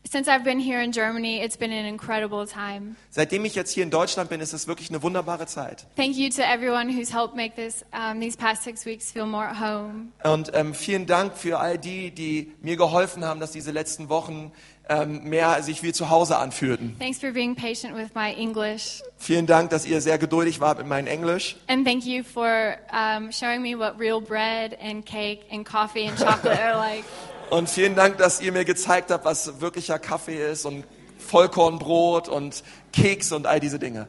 Since 0.07 0.27
I've 0.29 0.43
been 0.43 0.59
here 0.59 0.81
in 0.81 0.91
Germany, 0.91 1.41
it's 1.41 1.57
been 1.57 1.71
an 1.71 1.85
incredible 1.85 2.45
time. 2.45 2.95
Seitdem 3.09 3.43
ich 3.43 3.55
jetzt 3.55 3.71
hier 3.71 3.83
in 3.83 3.89
Deutschland 3.89 4.29
bin, 4.29 4.39
ist 4.39 4.53
es 4.53 4.67
wirklich 4.67 4.89
eine 4.89 5.01
wunderbare 5.01 5.47
Zeit. 5.47 5.87
Thank 5.95 6.15
you 6.15 6.29
to 6.29 6.43
everyone 6.43 6.89
who's 6.95 7.11
helped 7.11 7.35
make 7.35 7.55
this 7.55 7.83
um, 7.91 8.19
these 8.21 8.37
past 8.37 8.63
six 8.63 8.85
weeks 8.85 9.11
feel 9.11 9.25
more 9.25 9.45
at 9.47 9.59
home. 9.59 10.11
Und 10.23 10.51
ähm, 10.53 10.75
vielen 10.75 11.07
Dank 11.07 11.35
für 11.35 11.59
all 11.59 11.79
die, 11.79 12.11
die 12.11 12.51
mir 12.61 12.77
geholfen 12.77 13.25
haben, 13.25 13.39
dass 13.39 13.51
diese 13.51 13.71
letzten 13.71 14.07
Wochen 14.09 14.51
ähm, 14.87 15.23
mehr 15.23 15.63
sich 15.63 15.81
wie 15.81 15.91
zu 15.91 16.11
Hause 16.11 16.37
anfühlten. 16.37 16.95
Thanks 16.99 17.19
for 17.19 17.31
being 17.31 17.55
patient 17.55 17.95
with 17.95 18.13
my 18.13 18.31
English, 18.31 19.01
Vielen 19.17 19.47
Dank, 19.47 19.71
dass 19.71 19.87
ihr 19.87 20.01
sehr 20.01 20.19
geduldig 20.19 20.59
wart 20.61 20.77
mit 20.77 20.85
meinem 20.87 21.07
Englisch. 21.07 21.55
and 21.67 21.83
thank 21.83 22.05
you 22.05 22.23
for 22.23 22.75
um, 22.93 23.31
showing 23.31 23.63
me 23.63 23.75
what 23.75 23.99
real 23.99 24.21
bread 24.21 24.77
and 24.79 25.03
cake 25.03 25.45
and 25.51 25.65
coffee 25.65 26.05
and 26.07 26.15
chocolate 26.19 26.59
are 26.59 26.75
like. 26.77 27.03
Und 27.49 27.69
vielen 27.69 27.95
Dank, 27.95 28.17
dass 28.17 28.41
ihr 28.41 28.51
mir 28.51 28.65
gezeigt 28.65 29.11
habt, 29.11 29.25
was 29.25 29.61
wirklicher 29.61 29.99
Kaffee 29.99 30.51
ist 30.51 30.65
und 30.65 30.83
Vollkornbrot 31.19 32.27
und 32.27 32.63
Keks 32.91 33.31
und 33.31 33.45
all 33.47 33.59
diese 33.59 33.79
Dinge. 33.79 34.07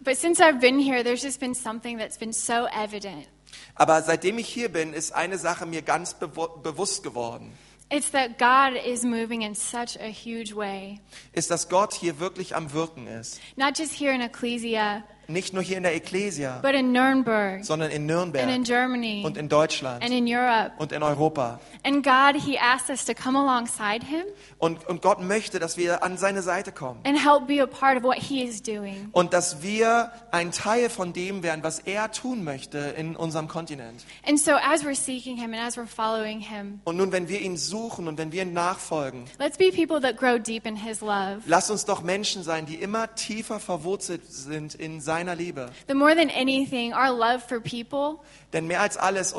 But 0.00 0.16
since 0.16 0.42
I've 0.42 0.60
been 0.60 0.78
here, 0.78 1.02
there's 1.02 1.22
just 1.22 1.40
been 1.40 1.54
something 1.54 1.98
that's 1.98 2.18
been 2.18 2.32
so 2.32 2.66
evident. 2.66 3.28
Aber 3.74 4.02
seitdem 4.02 4.38
ich 4.38 4.48
hier 4.48 4.68
bin, 4.70 4.92
ist 4.92 5.12
eine 5.12 5.38
Sache 5.38 5.66
mir 5.66 5.82
ganz 5.82 6.14
bewu 6.14 6.48
bewusst 6.62 7.02
geworden. 7.02 7.52
It's 7.90 8.10
that 8.10 8.38
God 8.38 8.78
is 8.84 9.02
moving 9.02 9.42
in 9.42 9.54
such 9.54 9.98
a 9.98 10.08
huge 10.08 10.54
way. 10.54 11.00
Ist, 11.32 11.50
dass 11.50 11.68
Gott 11.68 11.94
hier 11.94 12.20
wirklich 12.20 12.54
am 12.54 12.72
Wirken 12.72 13.06
ist. 13.06 13.40
Not 13.56 13.78
just 13.78 13.92
here 13.92 14.12
in 14.12 14.20
Ecclesia, 14.20 15.04
Nicht 15.30 15.52
nur 15.52 15.62
hier 15.62 15.76
in 15.76 15.82
der 15.82 15.94
Ecclesia, 15.94 16.58
but 16.62 16.72
in 16.72 16.90
Nuremberg 16.90 17.62
sondern 17.62 17.90
in 17.90 17.96
and 17.96 18.00
in 18.00 18.06
Nürnberg 18.32 18.64
Germany 18.64 19.22
und 19.26 19.36
in 19.36 19.50
Deutschland 19.50 20.02
and 20.02 20.10
in 20.10 20.26
Europe. 20.26 20.72
und 20.78 20.90
in 20.90 21.02
Europa. 21.02 21.60
And 21.84 22.02
God, 22.02 22.34
He 22.42 22.58
asked 22.58 22.88
us 22.88 23.04
to 23.04 23.12
come 23.12 23.38
alongside 23.38 24.06
Him 24.06 24.24
Und, 24.58 24.88
und 24.88 25.02
Gott 25.02 25.20
möchte, 25.20 25.58
dass 25.58 25.76
wir 25.76 26.02
an 26.02 26.16
seine 26.16 26.40
Seite 26.40 26.72
kommen. 26.72 27.00
and 27.04 27.22
help 27.22 27.46
be 27.46 27.62
a 27.62 27.66
part 27.66 27.98
of 27.98 28.04
what 28.04 28.16
He 28.16 28.42
is 28.42 28.62
doing. 28.62 29.10
Und 29.12 29.34
dass 29.34 29.62
wir 29.62 30.10
ein 30.30 30.50
Teil 30.50 30.88
von 30.88 31.12
dem 31.12 31.42
werden, 31.42 31.62
was 31.62 31.80
er 31.80 32.10
tun 32.10 32.42
möchte 32.42 32.78
in 32.96 33.14
unserem 33.14 33.48
Kontinent. 33.48 34.06
And 34.26 34.40
so, 34.40 34.52
as 34.52 34.82
we're 34.82 34.94
seeking 34.94 35.36
Him 35.36 35.52
and 35.52 35.62
as 35.62 35.76
we're 35.76 35.86
following 35.86 36.40
Him, 36.40 36.80
Und 36.84 36.96
nun, 36.96 37.12
wenn 37.12 37.28
wir 37.28 37.42
ihn 37.42 37.58
suchen 37.58 38.08
und 38.08 38.16
wenn 38.16 38.32
wir 38.32 38.40
ihm 38.44 38.54
nachfolgen, 38.54 39.24
let's 39.38 39.58
be 39.58 39.70
people 39.70 40.00
that 40.00 40.16
grow 40.16 40.38
deep 40.38 40.64
in 40.64 40.76
His 40.76 41.02
love. 41.02 41.42
lass 41.44 41.70
uns 41.70 41.84
doch 41.84 42.02
Menschen 42.02 42.42
sein, 42.42 42.64
die 42.64 42.76
immer 42.76 43.14
tiefer 43.14 43.60
verwurzelt 43.60 44.22
sind 44.32 44.74
in 44.74 45.02
seiner 45.18 45.34
Liebe. 45.34 45.70
The 45.88 45.94
more 45.94 46.14
than 46.14 46.30
anything, 46.30 46.92
our 46.92 47.10
love 47.10 47.40
for 47.40 47.60
people 47.60 48.20
Denn 48.52 48.66
mehr 48.68 48.80
als 48.80 48.96
alles 48.96 49.34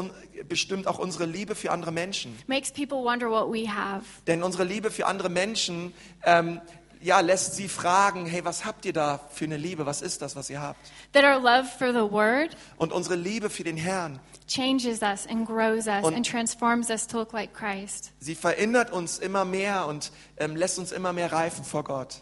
bestimmt 0.47 0.87
auch 0.87 0.99
unsere 0.99 1.25
Liebe 1.25 1.55
für 1.55 1.71
andere 1.71 1.91
Menschen. 1.91 2.37
makes 2.47 2.69
people 2.71 2.97
wonder 2.97 3.29
what 3.29 3.51
we 3.51 3.67
have. 3.71 4.03
Denn 4.27 4.43
unsere 4.43 4.65
Liebe 4.65 4.91
für 4.91 5.05
andere 5.07 5.29
Menschen 5.29 5.93
ähm, 6.23 6.59
ja, 7.01 7.21
lässt 7.21 7.55
sie 7.55 7.69
fragen, 7.69 8.25
hey, 8.25 8.43
was 8.43 8.65
habt 8.65 8.83
ihr 8.85 8.91
da 8.91 9.21
für 9.31 9.45
eine 9.45 9.55
Liebe? 9.55 9.85
Was 9.85 10.01
ist 10.01 10.21
das, 10.21 10.35
was 10.35 10.49
ihr 10.49 10.61
habt? 10.61 10.79
That 11.13 11.23
our 11.23 11.39
love 11.41 11.65
for 11.77 11.93
the 11.93 12.11
Word 12.11 12.57
Und 12.77 12.91
unsere 12.91 13.15
Liebe 13.15 13.49
für 13.49 13.63
den 13.63 13.77
Herrn, 13.77 14.19
changes 14.47 15.01
us 15.01 15.25
and 15.27 15.47
grows 15.47 15.87
us 15.87 16.03
Und- 16.03 16.13
and 16.15 16.27
transforms 16.29 16.89
us 16.89 17.07
to 17.07 17.17
look 17.19 17.31
like 17.31 17.53
Christ. 17.53 18.11
sie 18.19 18.35
verändert 18.35 18.91
uns 18.91 19.17
immer 19.17 19.45
mehr 19.45 19.87
und 19.87 20.11
ähm, 20.37 20.57
lässt 20.57 20.77
uns 20.77 20.91
immer 20.91 21.13
mehr 21.13 21.31
reifen 21.31 21.63
vor 21.63 21.85
Gott. 21.85 22.15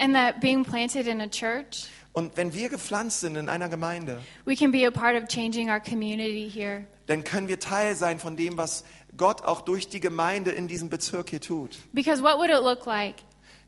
And 0.00 0.14
that 0.14 0.40
being 0.40 0.62
planted 0.62 1.08
in 1.08 1.20
a 1.20 1.26
church, 1.26 1.88
Und 2.12 2.36
wenn 2.36 2.52
wir 2.52 2.68
gepflanzt 2.68 3.20
sind 3.20 3.36
in 3.36 3.48
einer 3.48 3.68
Gemeinde, 3.68 4.20
we 4.44 4.56
can 4.56 4.72
be 4.72 4.86
a 4.86 4.90
part 4.90 5.14
of 5.20 5.28
changing 5.28 5.70
our 5.70 5.78
community 5.80 6.50
here. 6.52 6.84
dann 7.06 7.22
können 7.24 7.48
wir 7.48 7.60
Teil 7.60 7.94
sein 7.94 8.18
von 8.18 8.36
dem, 8.36 8.56
was 8.56 8.84
Gott 9.16 9.42
auch 9.44 9.60
durch 9.60 9.88
die 9.88 10.00
Gemeinde 10.00 10.50
in 10.50 10.68
diesem 10.68 10.88
Bezirk 10.88 11.30
hier 11.30 11.40
tut. 11.40 11.78
Because 11.92 12.22
what 12.22 12.38
would 12.38 12.50
it 12.50 12.62
look 12.62 12.86
like 12.86 13.16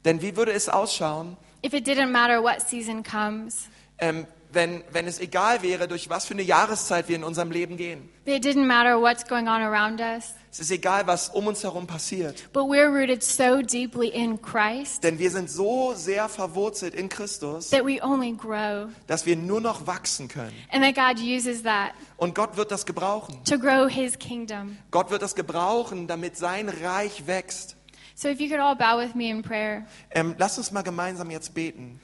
Denn 0.05 0.21
wie 0.23 0.37
würde 0.37 0.53
es 0.53 0.69
ausschauen, 0.69 1.37
if 1.65 1.73
it 1.75 1.87
didn't 1.87 2.11
matter 2.11 2.43
what 2.43 2.61
season 2.61 3.03
comes? 3.03 3.69
ähm, 3.99 4.27
wenn, 4.53 4.83
wenn 4.93 5.07
es 5.07 5.21
egal 5.21 5.63
wäre, 5.63 5.87
durch 5.89 6.09
was 6.11 6.27
für 6.27 6.35
eine 6.35 6.43
Jahreszeit 6.43 7.09
wir 7.09 7.17
in 7.17 7.25
unserem 7.25 7.51
Leben 7.51 7.77
gehen? 7.77 8.09
It 8.25 8.45
didn't 8.45 8.67
matter 8.67 9.01
what's 9.01 9.27
going 9.27 9.49
on 9.49 9.61
around 9.63 10.01
us, 10.01 10.35
Es 10.53 10.61
ist 10.61 10.71
egal, 10.71 11.07
was 11.07 11.29
um 11.31 11.47
uns 11.47 11.63
herum 11.65 11.87
passiert. 11.87 12.53
but 12.53 12.65
we're 12.65 12.89
rooted 12.89 13.23
so 13.23 13.61
deeply 13.63 14.09
in 14.09 14.41
Christ 14.41 15.03
Denn 15.03 15.19
wir 15.19 15.31
sind 15.31 15.51
so 15.51 15.95
sehr 15.95 16.29
verwurzelt 16.29 16.95
in 16.95 17.09
Christus, 17.09 17.71
that 17.71 17.85
we 17.85 17.99
only 18.03 18.33
grow. 18.33 18.89
dass 19.07 19.27
wir 19.27 19.37
nur 19.37 19.61
noch 19.61 19.87
wachsen 19.87 20.29
können. 20.29 20.53
And 20.71 20.85
that 20.85 20.95
God 20.95 21.23
uses 21.25 21.63
that 21.65 21.93
Und 22.17 22.35
Gott 22.35 22.57
wird 22.57 22.71
das 22.71 22.87
gebrauchen. 22.87 23.43
to 23.45 23.59
grow 23.59 23.89
his 23.89 24.19
kingdom. 24.19 24.77
Gott 24.91 25.11
wird 25.11 25.23
das 25.23 25.35
gebrauchen, 25.35 26.07
damit 26.07 26.37
sein 26.37 26.69
Reich 26.69 27.27
wächst. 27.27 27.77
So 28.15 28.29
if 28.29 28.39
you 28.39 28.49
could 28.51 28.61
all 28.61 28.77
bow 28.77 28.99
with 28.99 29.15
me 29.15 29.31
in 29.31 29.41
prayer. 29.43 29.87
Ähm, 30.11 30.35
lasst 30.37 30.59
uns 30.59 30.71
mal 30.73 30.83
gemeinsam 30.83 31.31
jetzt 31.31 31.55
beten. 31.55 31.99